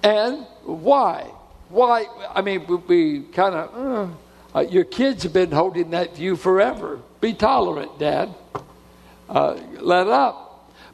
And 0.03 0.47
why? 0.65 1.31
Why? 1.69 2.07
I 2.35 2.41
mean, 2.41 2.67
we, 2.67 2.77
we 2.77 3.23
kind 3.33 3.55
of, 3.55 4.15
uh, 4.55 4.59
uh, 4.59 4.61
your 4.63 4.85
kids 4.85 5.25
have 5.25 5.33
been 5.33 5.51
holding 5.51 5.91
that 5.91 6.17
view 6.17 6.37
forever. 6.37 7.01
Be 7.21 7.35
tolerant, 7.35 7.99
Dad. 7.99 8.35
Uh, 9.29 9.61
let 9.79 10.09
up. 10.09 10.50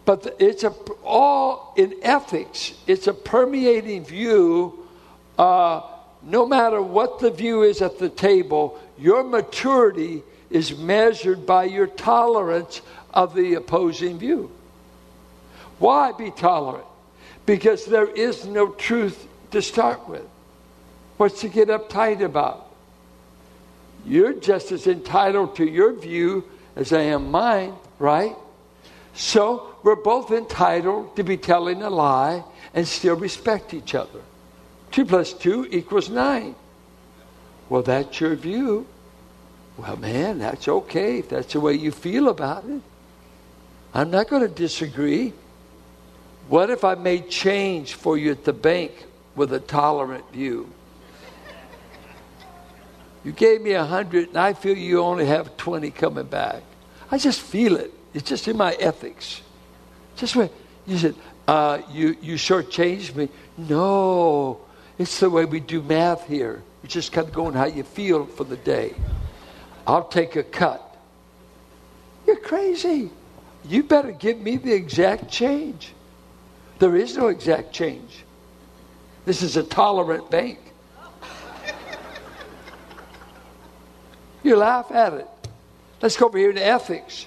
But 0.06 0.36
it's 0.38 0.64
a, 0.64 0.70
all 1.04 1.74
in 1.76 1.94
ethics, 2.02 2.72
it's 2.86 3.08
a 3.08 3.12
permeating 3.12 4.04
view. 4.04 4.86
Uh, 5.36 5.82
no 6.22 6.46
matter 6.46 6.80
what 6.80 7.18
the 7.18 7.30
view 7.30 7.62
is 7.62 7.82
at 7.82 7.98
the 7.98 8.08
table, 8.08 8.80
your 8.96 9.22
maturity 9.22 10.22
is 10.48 10.76
measured 10.76 11.44
by 11.44 11.64
your 11.64 11.88
tolerance 11.88 12.80
of 13.12 13.34
the 13.34 13.54
opposing 13.54 14.18
view. 14.18 14.50
Why 15.78 16.12
be 16.12 16.30
tolerant? 16.30 16.86
Because 17.44 17.84
there 17.84 18.06
is 18.06 18.46
no 18.46 18.70
truth 18.70 19.26
to 19.50 19.60
start 19.60 20.08
with. 20.08 20.24
What's 21.16 21.40
to 21.40 21.48
get 21.48 21.68
uptight 21.68 22.22
about? 22.22 22.70
You're 24.04 24.34
just 24.34 24.70
as 24.70 24.86
entitled 24.86 25.56
to 25.56 25.68
your 25.68 25.92
view 25.92 26.44
as 26.76 26.92
I 26.92 27.02
am 27.02 27.30
mine, 27.30 27.74
right? 27.98 28.36
So 29.14 29.75
we're 29.86 29.94
both 29.94 30.32
entitled 30.32 31.14
to 31.14 31.22
be 31.22 31.36
telling 31.36 31.80
a 31.80 31.88
lie 31.88 32.42
and 32.74 32.88
still 32.88 33.14
respect 33.14 33.72
each 33.72 33.94
other. 33.94 34.20
Two 34.90 35.04
plus 35.04 35.32
two 35.32 35.64
equals 35.70 36.10
nine. 36.10 36.56
Well, 37.68 37.82
that's 37.82 38.18
your 38.18 38.34
view. 38.34 38.84
Well, 39.76 39.96
man, 39.96 40.40
that's 40.40 40.66
okay 40.66 41.20
if 41.20 41.28
that's 41.28 41.52
the 41.52 41.60
way 41.60 41.74
you 41.74 41.92
feel 41.92 42.28
about 42.28 42.64
it. 42.64 42.82
I'm 43.94 44.10
not 44.10 44.28
going 44.28 44.42
to 44.42 44.48
disagree. 44.48 45.32
What 46.48 46.68
if 46.68 46.82
I 46.82 46.96
made 46.96 47.30
change 47.30 47.94
for 47.94 48.18
you 48.18 48.32
at 48.32 48.42
the 48.42 48.52
bank 48.52 48.90
with 49.36 49.52
a 49.52 49.60
tolerant 49.60 50.28
view? 50.32 50.68
You 53.22 53.30
gave 53.30 53.60
me 53.60 53.70
a 53.70 53.84
hundred, 53.84 54.30
and 54.30 54.36
I 54.36 54.52
feel 54.52 54.76
you 54.76 54.98
only 54.98 55.26
have 55.26 55.56
20 55.56 55.92
coming 55.92 56.26
back. 56.26 56.64
I 57.08 57.18
just 57.18 57.40
feel 57.40 57.76
it. 57.76 57.94
It's 58.14 58.28
just 58.28 58.48
in 58.48 58.56
my 58.56 58.72
ethics. 58.80 59.42
Just 60.16 60.34
wait. 60.36 60.50
You 60.86 60.98
said, 60.98 61.14
uh, 61.46 61.80
you, 61.90 62.16
you 62.20 62.34
shortchanged 62.34 63.14
me. 63.14 63.28
No, 63.56 64.60
it's 64.98 65.20
the 65.20 65.30
way 65.30 65.44
we 65.44 65.60
do 65.60 65.82
math 65.82 66.26
here. 66.26 66.62
You 66.82 66.88
just 66.88 67.16
of 67.16 67.32
going 67.32 67.54
how 67.54 67.66
you 67.66 67.82
feel 67.82 68.26
for 68.26 68.44
the 68.44 68.56
day. 68.56 68.94
I'll 69.86 70.08
take 70.08 70.36
a 70.36 70.42
cut. 70.42 70.82
You're 72.26 72.40
crazy. 72.40 73.10
You 73.64 73.82
better 73.82 74.12
give 74.12 74.38
me 74.38 74.56
the 74.56 74.72
exact 74.72 75.30
change. 75.30 75.92
There 76.78 76.96
is 76.96 77.16
no 77.16 77.28
exact 77.28 77.72
change. 77.72 78.24
This 79.24 79.42
is 79.42 79.56
a 79.56 79.62
tolerant 79.62 80.30
bank. 80.30 80.58
You 84.42 84.56
laugh 84.56 84.92
at 84.92 85.14
it. 85.14 85.26
Let's 86.00 86.16
go 86.16 86.26
over 86.26 86.38
here 86.38 86.52
to 86.52 86.64
ethics, 86.64 87.26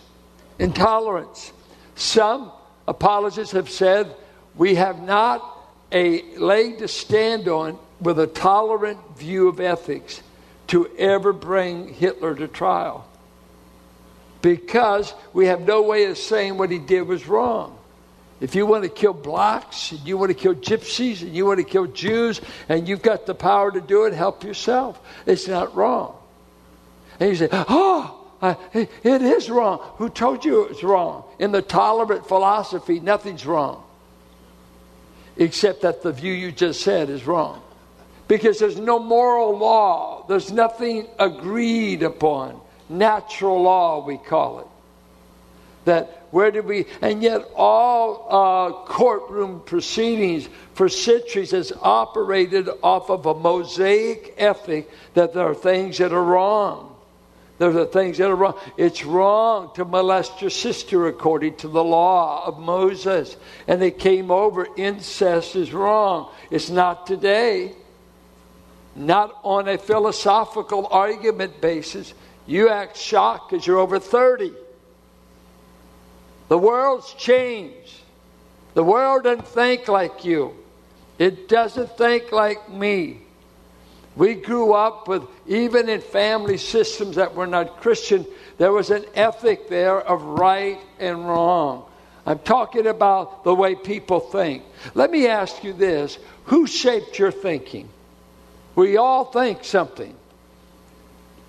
intolerance. 0.58 1.52
Some 1.96 2.52
apologists 2.90 3.54
have 3.54 3.70
said 3.70 4.14
we 4.56 4.76
have 4.76 5.02
not 5.02 5.46
a 5.92 6.36
leg 6.36 6.80
to 6.80 6.88
stand 6.88 7.48
on 7.48 7.78
with 8.02 8.20
a 8.20 8.28
tolerant 8.28 9.00
view 9.18 9.48
of 9.48 9.60
ethics 9.60 10.22
to 10.68 10.90
ever 10.98 11.32
bring 11.32 11.94
Hitler 11.94 12.36
to 12.36 12.48
trial 12.48 13.08
because 14.42 15.14
we 15.34 15.48
have 15.48 15.62
no 15.62 15.84
way 15.84 16.06
of 16.06 16.18
saying 16.18 16.58
what 16.58 16.72
he 16.72 16.80
did 16.80 17.04
was 17.04 17.28
wrong. 17.28 17.78
If 18.42 18.56
you 18.56 18.66
want 18.66 18.84
to 18.84 18.90
kill 18.90 19.14
blacks, 19.14 19.92
and 19.92 20.00
you 20.08 20.18
want 20.18 20.30
to 20.30 20.34
kill 20.34 20.56
gypsies, 20.56 21.22
and 21.22 21.36
you 21.36 21.46
want 21.46 21.60
to 21.60 21.66
kill 21.66 21.88
Jews, 21.88 22.40
and 22.70 22.88
you've 22.88 23.02
got 23.02 23.26
the 23.26 23.36
power 23.36 23.70
to 23.70 23.82
do 23.82 24.06
it, 24.06 24.14
help 24.14 24.46
yourself. 24.46 25.00
It's 25.26 25.48
not 25.48 25.76
wrong. 25.76 26.16
And 27.20 27.30
you 27.30 27.36
say, 27.36 27.50
oh, 27.52 28.19
it 28.42 28.90
is 29.04 29.50
wrong. 29.50 29.80
Who 29.98 30.10
told 30.10 30.46
you 30.46 30.64
it's 30.64 30.84
wrong? 30.84 31.24
In 31.40 31.52
the 31.52 31.62
tolerant 31.62 32.28
philosophy, 32.28 33.00
nothing's 33.00 33.46
wrong. 33.46 33.84
Except 35.38 35.82
that 35.82 36.02
the 36.02 36.12
view 36.12 36.34
you 36.34 36.52
just 36.52 36.82
said 36.82 37.10
is 37.10 37.26
wrong. 37.26 37.62
Because 38.28 38.60
there's 38.60 38.78
no 38.78 39.00
moral 39.00 39.58
law, 39.58 40.26
there's 40.28 40.52
nothing 40.52 41.08
agreed 41.18 42.04
upon. 42.04 42.62
Natural 42.88 43.62
law, 43.62 44.06
we 44.06 44.18
call 44.18 44.60
it. 44.60 44.68
That 45.86 46.28
where 46.32 46.52
did 46.52 46.66
we, 46.66 46.86
and 47.02 47.24
yet 47.24 47.44
all 47.56 48.28
uh, 48.30 48.86
courtroom 48.86 49.62
proceedings 49.66 50.48
for 50.76 50.88
centuries 50.88 51.52
has 51.52 51.74
operated 51.82 52.70
off 52.84 53.10
of 53.10 53.26
a 53.26 53.34
mosaic 53.34 54.36
ethic 54.38 54.90
that 55.16 55.34
there 55.34 55.48
are 55.48 55.56
things 55.56 55.98
that 55.98 56.14
are 56.14 56.24
wrong. 56.24 56.89
There 57.60 57.78
are 57.78 57.86
things 57.86 58.18
that 58.18 58.30
are 58.30 58.36
wrong. 58.36 58.58
It's 58.78 59.06
wrong 59.06 59.72
to 59.76 59.86
molest 59.86 60.42
your 60.42 60.50
sister 60.50 61.08
according 61.08 61.58
to 61.58 61.68
the 61.68 61.84
law 61.84 62.46
of 62.46 62.58
Moses. 62.58 63.36
And 63.68 63.82
they 63.82 63.92
came 63.92 64.32
over, 64.32 64.68
incest 64.78 65.56
is 65.58 65.74
wrong. 65.74 66.32
It's 66.50 66.70
not 66.70 67.06
today. 67.06 67.74
Not 68.96 69.38
on 69.44 69.68
a 69.68 69.78
philosophical 69.78 70.88
argument 70.88 71.60
basis. 71.62 72.14
You 72.48 72.70
act 72.70 72.98
shocked 72.98 73.52
because 73.52 73.68
you're 73.68 73.78
over 73.78 74.00
30. 74.00 74.54
The 76.48 76.58
world's 76.58 77.14
changed. 77.14 77.94
The 78.74 78.84
world 78.84 79.24
doesn't 79.24 79.48
think 79.48 79.88
like 79.90 80.24
you, 80.24 80.56
it 81.18 81.50
doesn't 81.50 81.98
think 81.98 82.32
like 82.32 82.70
me. 82.70 83.20
We 84.20 84.36
grew 84.36 84.74
up 84.74 85.08
with, 85.08 85.24
even 85.48 85.88
in 85.88 86.02
family 86.02 86.58
systems 86.58 87.16
that 87.16 87.36
were 87.36 87.48
not 87.48 87.80
Christian, 87.80 88.26
there 88.58 88.74
was 88.74 88.90
an 88.90 89.06
ethic 89.16 89.70
there 89.70 90.02
of 90.02 90.22
right 90.22 90.78
and 91.00 91.26
wrong. 91.26 91.86
I'm 92.26 92.40
talking 92.40 92.86
about 92.88 93.46
the 93.46 93.56
way 93.56 93.76
people 93.76 94.20
think. 94.20 94.64
Let 94.94 95.10
me 95.10 95.28
ask 95.28 95.64
you 95.64 95.72
this 95.72 96.20
who 96.44 96.68
shaped 96.68 97.18
your 97.18 97.32
thinking? 97.32 97.88
We 98.76 98.98
all 98.98 99.24
think 99.24 99.64
something. 99.64 100.14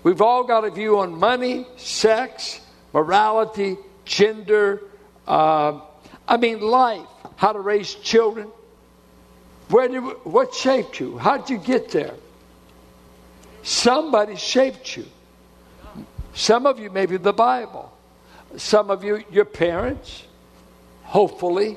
We've 0.05 0.23
all 0.23 0.45
got 0.45 0.65
a 0.65 0.71
view 0.71 1.01
on 1.01 1.19
money, 1.19 1.67
sex, 1.77 2.61
morality, 2.93 3.79
gender, 4.05 4.81
uh, 5.27 5.81
I 6.29 6.37
mean, 6.37 6.61
life, 6.61 7.09
how 7.35 7.53
to 7.53 7.59
raise 7.59 7.97
children. 7.97 8.47
Where 9.71 9.89
did, 9.89 10.03
what 10.23 10.55
shaped 10.55 11.01
you? 11.01 11.19
How 11.19 11.37
did 11.37 11.51
you 11.51 11.59
get 11.59 11.91
there? 11.91 12.15
Somebody 13.63 14.37
shaped 14.37 14.97
you. 14.97 15.07
Some 16.35 16.67
of 16.67 16.79
you, 16.79 16.91
maybe 16.91 17.17
the 17.17 17.33
Bible. 17.33 17.93
Some 18.57 18.91
of 18.91 19.05
you, 19.05 19.23
your 19.31 19.45
parents, 19.45 20.25
hopefully. 21.03 21.77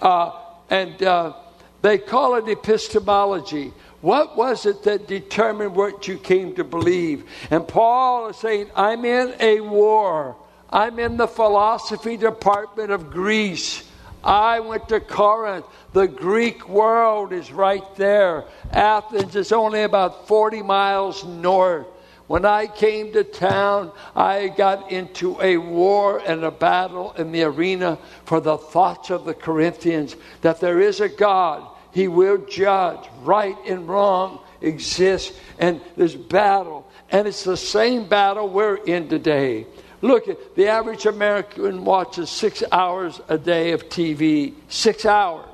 Uh, 0.00 0.32
and 0.70 1.02
uh, 1.02 1.34
they 1.82 1.98
call 1.98 2.36
it 2.36 2.48
epistemology. 2.48 3.72
What 4.00 4.36
was 4.36 4.66
it 4.66 4.82
that 4.84 5.08
determined 5.08 5.74
what 5.74 6.06
you 6.06 6.18
came 6.18 6.54
to 6.56 6.64
believe? 6.64 7.28
And 7.50 7.66
Paul 7.66 8.28
is 8.28 8.36
saying, 8.36 8.70
I'm 8.74 9.04
in 9.04 9.34
a 9.40 9.60
war. 9.60 10.36
I'm 10.70 10.98
in 10.98 11.16
the 11.16 11.28
philosophy 11.28 12.16
department 12.16 12.90
of 12.90 13.10
Greece. 13.10 13.85
I 14.22 14.60
went 14.60 14.88
to 14.88 15.00
Corinth. 15.00 15.66
The 15.92 16.08
Greek 16.08 16.68
world 16.68 17.32
is 17.32 17.52
right 17.52 17.84
there. 17.96 18.44
Athens 18.72 19.36
is 19.36 19.52
only 19.52 19.82
about 19.82 20.28
40 20.28 20.62
miles 20.62 21.24
north. 21.24 21.86
When 22.26 22.44
I 22.44 22.66
came 22.66 23.12
to 23.12 23.22
town, 23.22 23.92
I 24.16 24.48
got 24.48 24.90
into 24.90 25.40
a 25.40 25.58
war 25.58 26.20
and 26.26 26.42
a 26.42 26.50
battle 26.50 27.12
in 27.12 27.30
the 27.30 27.44
arena 27.44 27.98
for 28.24 28.40
the 28.40 28.58
thoughts 28.58 29.10
of 29.10 29.24
the 29.24 29.34
Corinthians 29.34 30.16
that 30.40 30.60
there 30.60 30.80
is 30.80 31.00
a 31.00 31.08
God. 31.08 31.68
He 31.92 32.08
will 32.08 32.38
judge. 32.38 33.08
Right 33.22 33.56
and 33.66 33.88
wrong 33.88 34.40
exists, 34.60 35.38
and 35.58 35.80
there's 35.96 36.16
battle. 36.16 36.90
And 37.10 37.28
it's 37.28 37.44
the 37.44 37.56
same 37.56 38.08
battle 38.08 38.48
we're 38.48 38.76
in 38.76 39.08
today. 39.08 39.66
Look, 40.02 40.28
at 40.28 40.54
the 40.54 40.68
average 40.68 41.06
American 41.06 41.84
watches 41.84 42.30
six 42.30 42.62
hours 42.70 43.20
a 43.28 43.38
day 43.38 43.72
of 43.72 43.88
TV. 43.88 44.54
Six 44.68 45.06
hours. 45.06 45.46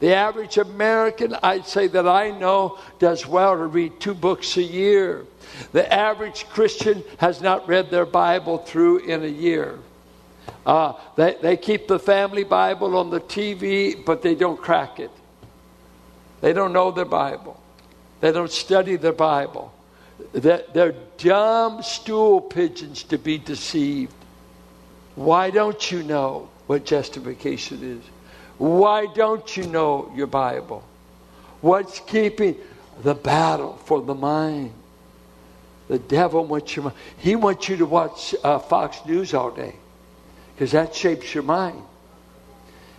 The 0.00 0.14
average 0.14 0.58
American, 0.58 1.36
I'd 1.42 1.66
say 1.66 1.86
that 1.88 2.08
I 2.08 2.30
know, 2.30 2.78
does 2.98 3.26
well 3.26 3.56
to 3.56 3.66
read 3.66 4.00
two 4.00 4.14
books 4.14 4.56
a 4.56 4.62
year. 4.62 5.24
The 5.70 5.90
average 5.92 6.48
Christian 6.48 7.04
has 7.18 7.40
not 7.40 7.68
read 7.68 7.90
their 7.90 8.06
Bible 8.06 8.58
through 8.58 8.98
in 8.98 9.22
a 9.22 9.28
year. 9.28 9.78
Uh, 10.66 10.94
they, 11.16 11.36
they 11.40 11.56
keep 11.56 11.86
the 11.86 11.98
family 11.98 12.42
Bible 12.44 12.96
on 12.96 13.10
the 13.10 13.20
TV, 13.20 14.04
but 14.04 14.22
they 14.22 14.34
don't 14.34 14.60
crack 14.60 14.98
it. 14.98 15.10
They 16.40 16.52
don't 16.52 16.72
know 16.72 16.90
their 16.90 17.04
Bible. 17.04 17.60
They 18.20 18.32
don't 18.32 18.50
study 18.50 18.96
their 18.96 19.12
Bible 19.12 19.72
that 20.32 20.74
they're 20.74 20.94
dumb 21.18 21.82
stool 21.82 22.40
pigeons 22.40 23.02
to 23.04 23.18
be 23.18 23.38
deceived. 23.38 24.14
Why 25.14 25.50
don't 25.50 25.90
you 25.90 26.02
know 26.02 26.48
what 26.66 26.84
justification 26.84 27.98
is? 27.98 28.02
Why 28.58 29.06
don't 29.06 29.56
you 29.56 29.64
know 29.64 30.12
your 30.14 30.26
Bible? 30.26 30.84
What's 31.60 32.00
keeping 32.00 32.56
the 33.02 33.14
battle 33.14 33.76
for 33.84 34.00
the 34.00 34.14
mind? 34.14 34.72
The 35.88 35.98
devil 35.98 36.44
wants 36.44 36.74
your 36.74 36.86
mind. 36.86 36.96
He 37.18 37.36
wants 37.36 37.68
you 37.68 37.76
to 37.78 37.86
watch 37.86 38.34
uh, 38.42 38.58
Fox 38.58 38.98
News 39.04 39.34
all 39.34 39.50
day 39.50 39.74
because 40.54 40.72
that 40.72 40.94
shapes 40.94 41.34
your 41.34 41.42
mind. 41.42 41.82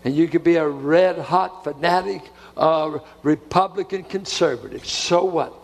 And 0.03 0.15
you 0.15 0.27
could 0.27 0.43
be 0.43 0.57
a 0.57 0.67
red 0.67 1.17
hot 1.17 1.63
fanatic, 1.63 2.21
uh, 2.57 2.99
Republican 3.23 4.03
conservative. 4.03 4.85
So 4.85 5.23
what? 5.23 5.62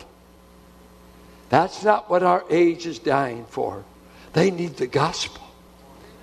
That's 1.50 1.84
not 1.84 2.08
what 2.08 2.22
our 2.22 2.44
age 2.48 2.86
is 2.86 2.98
dying 2.98 3.44
for. 3.44 3.84
They 4.32 4.50
need 4.50 4.76
the 4.76 4.86
gospel, 4.86 5.42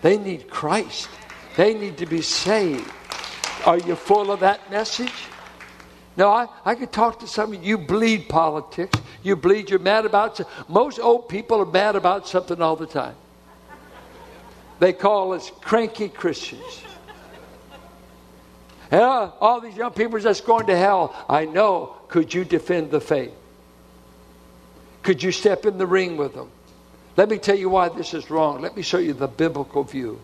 they 0.02 0.18
need 0.18 0.50
Christ, 0.50 1.10
they 1.56 1.74
need 1.74 1.98
to 1.98 2.06
be 2.06 2.22
saved. 2.22 2.92
Are 3.66 3.78
you 3.78 3.96
full 3.96 4.32
of 4.32 4.40
that 4.40 4.72
message? 4.72 5.14
No, 6.16 6.30
I, 6.30 6.48
I 6.66 6.74
could 6.74 6.92
talk 6.92 7.20
to 7.20 7.28
some 7.28 7.54
of 7.54 7.64
you. 7.64 7.78
Bleed 7.78 8.28
politics. 8.28 9.00
You 9.22 9.36
bleed. 9.36 9.70
You're 9.70 9.80
mad 9.80 10.06
about. 10.06 10.40
Most 10.68 11.00
old 11.00 11.30
people 11.30 11.62
are 11.62 11.66
mad 11.66 11.96
about 11.96 12.28
something 12.28 12.60
all 12.60 12.76
the 12.76 12.88
time. 12.88 13.16
They 14.80 14.94
call 14.94 15.34
us 15.34 15.52
cranky 15.62 16.10
Christians. 16.10 16.82
Yeah, 18.92 19.32
all 19.40 19.60
these 19.60 19.76
young 19.76 19.92
people 19.92 20.16
are 20.16 20.22
just 20.22 20.46
going 20.46 20.68
to 20.68 20.78
hell. 20.78 21.14
I 21.30 21.46
know. 21.46 21.98
Could 22.08 22.34
you 22.34 22.46
defend 22.46 22.90
the 22.90 23.02
faith? 23.02 23.34
Could 25.08 25.24
you 25.24 25.32
step 25.32 25.66
in 25.66 25.78
the 25.78 25.88
ring 25.88 26.18
with 26.18 26.34
them? 26.34 26.50
Let 27.16 27.30
me 27.30 27.38
tell 27.38 27.56
you 27.56 27.70
why 27.70 27.88
this 27.88 28.14
is 28.14 28.30
wrong. 28.30 28.60
Let 28.60 28.76
me 28.76 28.82
show 28.82 28.98
you 28.98 29.14
the 29.14 29.30
biblical 29.30 29.86
view. 29.86 30.20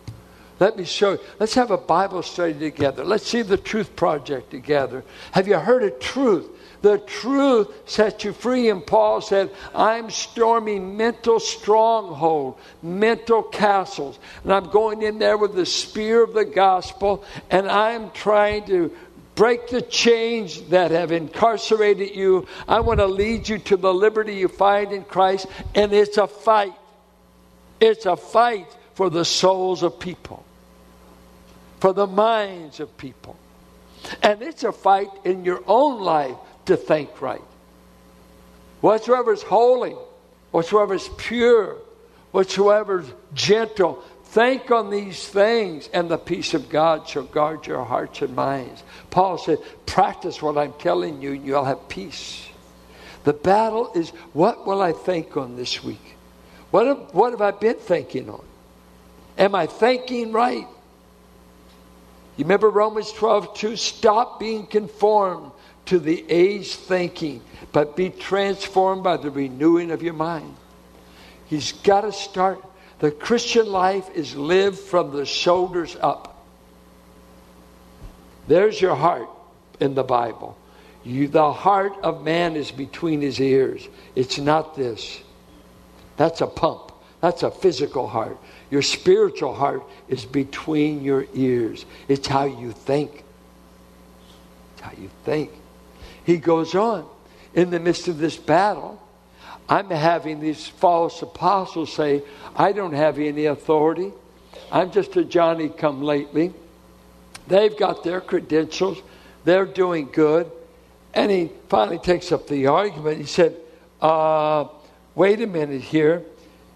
Let 0.60 0.76
me 0.76 0.84
show 0.84 1.12
you. 1.12 1.20
Let's 1.40 1.54
have 1.54 1.70
a 1.70 1.78
Bible 1.78 2.22
study 2.22 2.52
together. 2.52 3.02
Let's 3.02 3.26
see 3.26 3.40
the 3.40 3.56
Truth 3.56 3.96
Project 3.96 4.50
together. 4.50 5.02
Have 5.32 5.48
you 5.48 5.58
heard 5.58 5.84
of 5.84 5.98
truth? 6.00 6.50
The 6.82 6.98
truth 6.98 7.68
sets 7.86 8.24
you 8.24 8.34
free. 8.34 8.68
And 8.68 8.86
Paul 8.86 9.22
said, 9.22 9.50
I'm 9.74 10.10
storming 10.10 10.98
mental 10.98 11.40
stronghold, 11.40 12.58
mental 12.82 13.42
castles. 13.42 14.18
And 14.42 14.52
I'm 14.52 14.68
going 14.68 15.00
in 15.00 15.18
there 15.18 15.38
with 15.38 15.54
the 15.54 15.64
spear 15.64 16.22
of 16.22 16.34
the 16.34 16.44
gospel, 16.44 17.24
and 17.50 17.66
I'm 17.70 18.10
trying 18.10 18.66
to 18.66 18.94
break 19.34 19.68
the 19.68 19.82
chains 19.82 20.60
that 20.68 20.90
have 20.90 21.12
incarcerated 21.12 22.14
you. 22.14 22.46
I 22.68 22.80
want 22.80 23.00
to 23.00 23.06
lead 23.06 23.48
you 23.48 23.58
to 23.58 23.76
the 23.76 23.92
liberty 23.92 24.34
you 24.34 24.48
find 24.48 24.92
in 24.92 25.04
Christ. 25.04 25.46
And 25.74 25.92
it's 25.92 26.18
a 26.18 26.26
fight. 26.26 26.74
It's 27.80 28.06
a 28.06 28.16
fight 28.16 28.68
for 28.94 29.10
the 29.10 29.24
souls 29.24 29.82
of 29.82 29.98
people, 29.98 30.44
for 31.80 31.92
the 31.92 32.06
minds 32.06 32.80
of 32.80 32.96
people. 32.96 33.36
And 34.22 34.42
it's 34.42 34.64
a 34.64 34.72
fight 34.72 35.08
in 35.24 35.44
your 35.44 35.62
own 35.66 36.00
life 36.00 36.36
to 36.66 36.76
think 36.76 37.20
right. 37.20 37.42
Whatsoever 38.80 39.32
is 39.32 39.42
holy, 39.42 39.96
whatsoever 40.50 40.94
is 40.94 41.08
pure, 41.16 41.76
whatsoever 42.30 43.00
is 43.00 43.12
gentle. 43.32 44.02
Think 44.34 44.72
on 44.72 44.90
these 44.90 45.28
things, 45.28 45.88
and 45.92 46.08
the 46.08 46.18
peace 46.18 46.54
of 46.54 46.68
God 46.68 47.06
shall 47.06 47.22
guard 47.22 47.68
your 47.68 47.84
hearts 47.84 48.20
and 48.20 48.34
minds. 48.34 48.82
Paul 49.10 49.38
said, 49.38 49.58
Practice 49.86 50.42
what 50.42 50.58
I'm 50.58 50.72
telling 50.72 51.22
you, 51.22 51.34
and 51.34 51.46
you'll 51.46 51.64
have 51.64 51.88
peace. 51.88 52.44
The 53.22 53.32
battle 53.32 53.92
is 53.94 54.10
what 54.32 54.66
will 54.66 54.82
I 54.82 54.90
think 54.90 55.36
on 55.36 55.54
this 55.54 55.84
week? 55.84 56.16
What 56.72 56.88
have, 56.88 57.14
what 57.14 57.30
have 57.30 57.42
I 57.42 57.52
been 57.52 57.76
thinking 57.76 58.28
on? 58.28 58.44
Am 59.38 59.54
I 59.54 59.68
thinking 59.68 60.32
right? 60.32 60.66
You 62.36 62.44
remember 62.44 62.70
Romans 62.70 63.12
12 63.12 63.54
2? 63.56 63.76
Stop 63.76 64.40
being 64.40 64.66
conformed 64.66 65.52
to 65.86 66.00
the 66.00 66.24
age 66.28 66.74
thinking, 66.74 67.40
but 67.70 67.94
be 67.94 68.10
transformed 68.10 69.04
by 69.04 69.16
the 69.16 69.30
renewing 69.30 69.92
of 69.92 70.02
your 70.02 70.14
mind. 70.14 70.56
He's 71.46 71.70
got 71.70 72.00
to 72.00 72.10
start. 72.10 72.64
The 73.04 73.10
Christian 73.10 73.66
life 73.66 74.08
is 74.14 74.34
lived 74.34 74.78
from 74.78 75.14
the 75.14 75.26
shoulders 75.26 75.94
up. 76.00 76.42
There's 78.48 78.80
your 78.80 78.94
heart 78.94 79.28
in 79.78 79.94
the 79.94 80.02
Bible. 80.02 80.56
You, 81.04 81.28
the 81.28 81.52
heart 81.52 81.92
of 82.02 82.24
man 82.24 82.56
is 82.56 82.70
between 82.70 83.20
his 83.20 83.38
ears. 83.42 83.86
It's 84.16 84.38
not 84.38 84.74
this. 84.74 85.20
That's 86.16 86.40
a 86.40 86.46
pump. 86.46 86.92
That's 87.20 87.42
a 87.42 87.50
physical 87.50 88.08
heart. 88.08 88.38
Your 88.70 88.80
spiritual 88.80 89.52
heart 89.52 89.82
is 90.08 90.24
between 90.24 91.04
your 91.04 91.26
ears. 91.34 91.84
It's 92.08 92.26
how 92.26 92.44
you 92.44 92.72
think. 92.72 93.22
It's 94.72 94.80
how 94.80 94.92
you 94.92 95.10
think. 95.26 95.50
He 96.24 96.38
goes 96.38 96.74
on. 96.74 97.06
In 97.52 97.68
the 97.68 97.80
midst 97.80 98.08
of 98.08 98.16
this 98.16 98.38
battle, 98.38 98.98
I'm 99.68 99.88
having 99.90 100.40
these 100.40 100.66
false 100.66 101.22
apostles 101.22 101.92
say, 101.92 102.22
I 102.54 102.72
don't 102.72 102.92
have 102.92 103.18
any 103.18 103.46
authority. 103.46 104.12
I'm 104.70 104.90
just 104.90 105.16
a 105.16 105.24
Johnny 105.24 105.68
come 105.68 106.02
lately. 106.02 106.52
They've 107.46 107.76
got 107.76 108.04
their 108.04 108.20
credentials. 108.20 108.98
They're 109.44 109.66
doing 109.66 110.08
good. 110.12 110.50
And 111.14 111.30
he 111.30 111.50
finally 111.68 111.98
takes 111.98 112.32
up 112.32 112.46
the 112.46 112.66
argument. 112.66 113.18
He 113.18 113.26
said, 113.26 113.56
uh, 114.00 114.66
Wait 115.14 115.40
a 115.40 115.46
minute 115.46 115.80
here. 115.80 116.22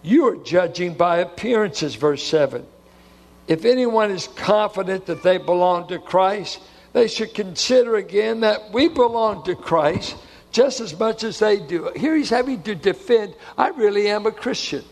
You 0.03 0.29
are 0.29 0.37
judging 0.37 0.94
by 0.94 1.18
appearances, 1.18 1.96
verse 1.96 2.22
7. 2.22 2.64
If 3.48 3.64
anyone 3.64 4.11
is 4.11 4.29
confident 4.29 5.07
that 5.07 5.22
they 5.22 5.38
belong 5.38 5.88
to 5.88 5.98
Christ, 5.98 6.61
they 6.92 7.09
should 7.09 7.35
consider 7.35 7.96
again 7.96 8.40
that 8.40 8.72
we 8.72 8.88
belong 8.88 9.42
to 9.44 9.57
Christ 9.57 10.14
just 10.51 10.81
as 10.81 10.99
much 10.99 11.25
as 11.25 11.39
they 11.39 11.59
do. 11.59 11.91
Here 11.95 12.17
he's 12.17 12.31
having 12.31 12.63
to 12.63 12.75
defend, 12.75 13.35
I 13.57 13.69
really 13.69 14.09
am 14.09 14.27
a 14.27 14.33
Christian. 14.33 14.85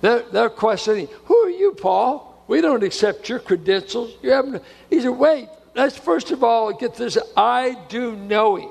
They're, 0.00 0.22
they're 0.30 0.50
questioning, 0.50 1.08
Who 1.24 1.36
are 1.36 1.50
you, 1.50 1.72
Paul? 1.72 2.42
We 2.46 2.60
don't 2.60 2.82
accept 2.82 3.28
your 3.28 3.40
credentials. 3.40 4.14
You 4.22 4.30
haven't. 4.30 4.62
He 4.88 5.00
said, 5.00 5.10
Wait, 5.10 5.48
let's 5.74 5.96
first 5.96 6.30
of 6.30 6.44
all 6.44 6.72
get 6.72 6.94
this 6.94 7.18
I 7.36 7.76
do 7.88 8.14
knowing. 8.14 8.70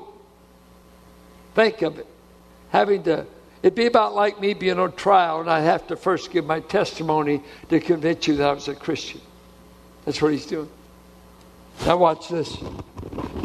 Think 1.54 1.82
of 1.82 1.98
it. 1.98 2.06
Having 2.70 3.02
to 3.04 3.26
It'd 3.62 3.74
be 3.74 3.86
about 3.86 4.14
like 4.14 4.40
me 4.40 4.54
being 4.54 4.78
on 4.78 4.92
trial 4.92 5.40
and 5.40 5.50
I'd 5.50 5.62
have 5.62 5.88
to 5.88 5.96
first 5.96 6.30
give 6.30 6.44
my 6.44 6.60
testimony 6.60 7.42
to 7.70 7.80
convince 7.80 8.26
you 8.28 8.36
that 8.36 8.48
I 8.48 8.52
was 8.52 8.68
a 8.68 8.74
Christian. 8.74 9.20
That's 10.04 10.22
what 10.22 10.32
he's 10.32 10.46
doing. 10.46 10.70
Now, 11.86 11.96
watch 11.96 12.28
this. 12.28 12.56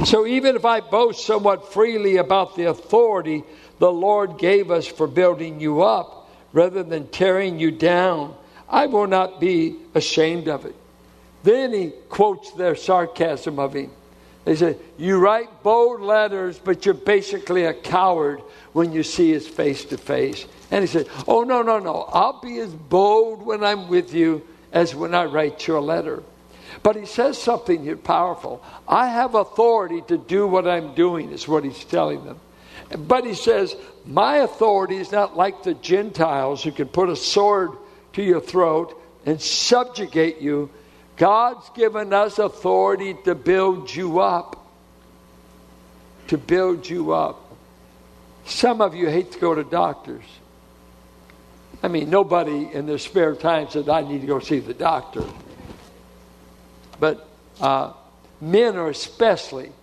So, 0.06 0.26
even 0.26 0.56
if 0.56 0.66
I 0.66 0.82
boast 0.82 1.26
somewhat 1.26 1.72
freely 1.72 2.18
about 2.18 2.56
the 2.56 2.66
authority 2.66 3.44
the 3.80 3.92
Lord 3.92 4.38
gave 4.38 4.72
us 4.72 4.88
for 4.88 5.08
building 5.08 5.60
you 5.60 5.82
up 5.82 6.30
rather 6.54 6.84
than 6.84 7.08
tearing 7.08 7.60
you 7.60 7.72
down, 7.72 8.36
I 8.70 8.86
will 8.86 9.08
not 9.08 9.40
be 9.40 9.76
ashamed 9.94 10.48
of 10.48 10.66
it. 10.66 10.76
Then 11.44 11.74
he 11.74 11.92
quotes 12.08 12.52
their 12.52 12.76
sarcasm 12.76 13.60
of 13.60 13.74
him. 13.74 13.92
They 14.46 14.56
say, 14.56 14.78
You 14.98 15.18
write 15.18 15.64
bold 15.64 16.02
letters, 16.02 16.60
but 16.60 16.86
you're 16.86 16.94
basically 16.94 17.66
a 17.66 17.74
coward 17.74 18.42
when 18.72 18.94
you 18.94 19.04
see 19.04 19.36
us 19.36 19.48
face 19.48 19.86
to 19.86 19.98
face. 19.98 20.46
And 20.72 20.82
he 20.82 20.88
said, 20.88 21.10
Oh, 21.28 21.44
no, 21.44 21.62
no, 21.62 21.80
no. 21.80 22.08
I'll 22.14 22.40
be 22.40 22.60
as 22.60 22.74
bold 22.74 23.46
when 23.46 23.64
I'm 23.64 23.90
with 23.90 24.14
you 24.14 24.48
as 24.72 24.96
when 24.96 25.14
I 25.14 25.26
write 25.26 25.68
your 25.68 25.82
letter. 25.82 26.24
But 26.82 26.96
he 26.96 27.06
says 27.06 27.38
something 27.38 27.84
here 27.84 27.98
powerful. 27.98 28.64
I 28.88 29.08
have 29.08 29.36
authority 29.36 30.02
to 30.08 30.18
do 30.18 30.48
what 30.48 30.68
I'm 30.68 30.96
doing, 30.96 31.32
is 31.32 31.48
what 31.48 31.64
he's 31.64 31.84
telling 31.86 32.24
them. 32.26 32.40
But 32.98 33.26
he 33.26 33.34
says, 33.34 33.76
My 34.06 34.38
authority 34.38 34.98
is 34.98 35.12
not 35.12 35.38
like 35.38 35.64
the 35.64 35.74
Gentiles 35.74 36.64
who 36.64 36.72
can 36.72 36.88
put 36.88 37.10
a 37.10 37.16
sword 37.16 37.72
to 38.14 38.24
your 38.24 38.42
throat 38.42 39.00
and 39.26 39.42
subjugate 39.42 40.42
you 40.42 40.70
God's 41.16 41.70
given 41.70 42.12
us 42.14 42.40
authority 42.40 43.16
to 43.26 43.36
build 43.36 43.94
you 43.94 44.20
up. 44.20 44.68
To 46.28 46.38
build 46.38 46.90
you 46.90 47.12
up. 47.12 47.56
Some 48.46 48.82
of 48.82 48.96
you 48.96 49.10
hate 49.10 49.32
to 49.34 49.40
go 49.40 49.54
to 49.54 49.64
doctors. 49.64 50.24
I 51.82 51.88
mean, 51.88 52.10
nobody 52.10 52.70
in 52.72 52.86
their 52.86 52.98
spare 52.98 53.36
time 53.36 53.70
said, 53.70 53.90
I 53.90 54.02
need 54.02 54.22
to 54.22 54.28
go 54.28 54.40
see 54.40 54.60
the 54.60 54.74
doctor. 54.74 55.24
But 57.04 57.28
uh, 57.60 57.92
men 58.40 58.78
are 58.78 58.88
especially 58.88 59.74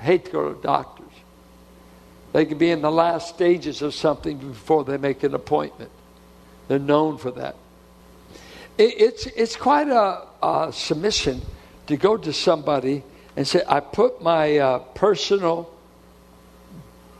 hate 0.00 0.24
to 0.24 0.30
go 0.30 0.54
to 0.54 0.62
doctors. 0.62 1.12
They 2.32 2.46
can 2.46 2.56
be 2.56 2.70
in 2.70 2.80
the 2.80 2.90
last 2.90 3.28
stages 3.34 3.82
of 3.82 3.92
something 3.92 4.38
before 4.38 4.82
they 4.82 4.96
make 4.96 5.22
an 5.24 5.34
appointment. 5.34 5.90
They're 6.66 6.78
known 6.78 7.18
for 7.18 7.32
that. 7.32 7.56
It, 8.78 8.94
it's, 8.98 9.26
it's 9.26 9.56
quite 9.56 9.88
a, 9.88 10.22
a, 10.42 10.72
submission 10.72 11.42
to 11.88 11.98
go 11.98 12.16
to 12.16 12.32
somebody 12.32 13.02
and 13.36 13.46
say, 13.46 13.60
I 13.68 13.80
put 13.80 14.22
my 14.22 14.56
uh, 14.56 14.78
personal 14.78 15.70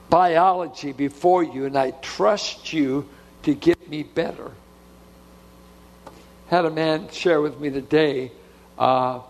biology 0.09 0.93
before 0.93 1.43
you 1.43 1.67
and 1.67 1.77
I 1.77 1.91
trust 1.91 2.73
you 2.73 3.07
to 3.43 3.55
get 3.55 3.91
me 3.91 4.05
better. 4.05 4.53
Had 6.49 6.65
a 6.65 6.71
man 6.71 7.11
share 7.11 7.43
with 7.43 7.61
me 7.61 7.69
today, 7.69 8.33
uh, 8.79 9.21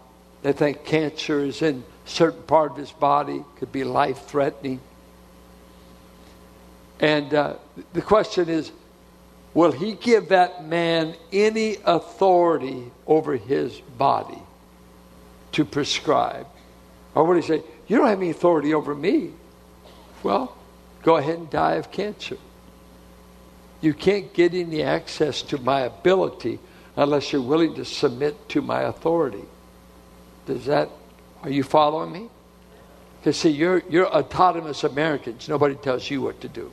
they 0.45 0.53
think 0.53 0.85
cancer 0.85 1.41
is 1.41 1.63
in 1.63 1.83
a 2.07 2.09
certain 2.09 2.43
part 2.43 2.73
of 2.73 2.77
his 2.77 2.93
body, 2.93 3.43
could 3.57 3.73
be 3.73 3.83
life 3.83 4.27
threatening. 4.27 4.79
And 7.01 7.33
uh, 7.33 7.55
the 7.95 8.03
question 8.03 8.51
is, 8.51 8.71
will 9.55 9.73
he 9.73 9.95
give 9.95 10.29
that 10.29 10.63
man 10.63 11.15
any 11.33 11.79
authority 11.87 12.93
over 13.07 13.37
his 13.37 13.81
body 13.97 14.43
to 15.53 15.65
prescribe? 15.65 16.47
Or 17.15 17.25
would 17.25 17.37
he 17.37 17.43
say, 17.43 17.63
You 17.89 17.97
don't 17.97 18.09
have 18.09 18.21
any 18.21 18.29
authority 18.29 18.75
over 18.75 18.95
me? 18.95 19.31
Well, 20.23 20.55
go 21.03 21.17
ahead 21.17 21.39
and 21.39 21.49
die 21.49 21.77
of 21.77 21.91
cancer. 21.91 22.37
You 23.81 23.95
can't 23.95 24.31
get 24.35 24.53
any 24.53 24.83
access 24.83 25.41
to 25.41 25.57
my 25.57 25.81
ability 25.81 26.59
unless 26.97 27.33
you're 27.33 27.41
willing 27.41 27.77
to 27.77 27.87
submit 27.87 28.51
to 28.51 28.61
my 28.61 28.83
authority. 28.83 29.45
Does 30.47 30.67
that, 30.67 30.91
are 31.43 31.51
you 31.51 31.63
following 31.63 32.13
me? 32.13 32.29
Because 33.21 33.39
see, 33.39 33.51
you're, 33.51 33.83
you're 33.89 34.07
autonomous 34.07 34.85
Americans. 34.85 35.49
Nobody 35.49 35.75
tells 35.77 36.11
you 36.11 36.21
what 36.21 36.41
to 36.43 36.49
do. 36.49 36.71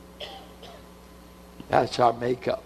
That's 1.68 1.98
our 1.98 2.12
makeup. 2.12 2.62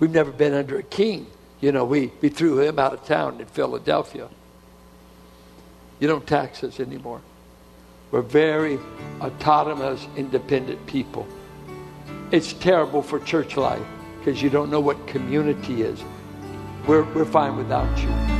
We've 0.00 0.10
never 0.10 0.32
been 0.32 0.54
under 0.54 0.78
a 0.78 0.82
king. 0.82 1.26
You 1.60 1.72
know, 1.72 1.84
we, 1.84 2.10
we 2.20 2.28
threw 2.28 2.58
him 2.60 2.78
out 2.78 2.92
of 2.92 3.04
town 3.04 3.40
in 3.40 3.46
Philadelphia. 3.46 4.28
You 6.00 6.08
don't 6.08 6.26
tax 6.26 6.64
us 6.64 6.80
anymore. 6.80 7.20
We're 8.10 8.22
very 8.22 8.80
autonomous, 9.20 10.06
independent 10.16 10.84
people. 10.86 11.28
It's 12.32 12.52
terrible 12.54 13.02
for 13.02 13.20
church 13.20 13.56
life 13.56 13.86
because 14.18 14.42
you 14.42 14.50
don't 14.50 14.70
know 14.70 14.80
what 14.80 15.06
community 15.06 15.82
is. 15.82 16.02
We're, 16.86 17.04
we're 17.14 17.24
fine 17.24 17.56
without 17.56 17.96
you. 17.98 18.39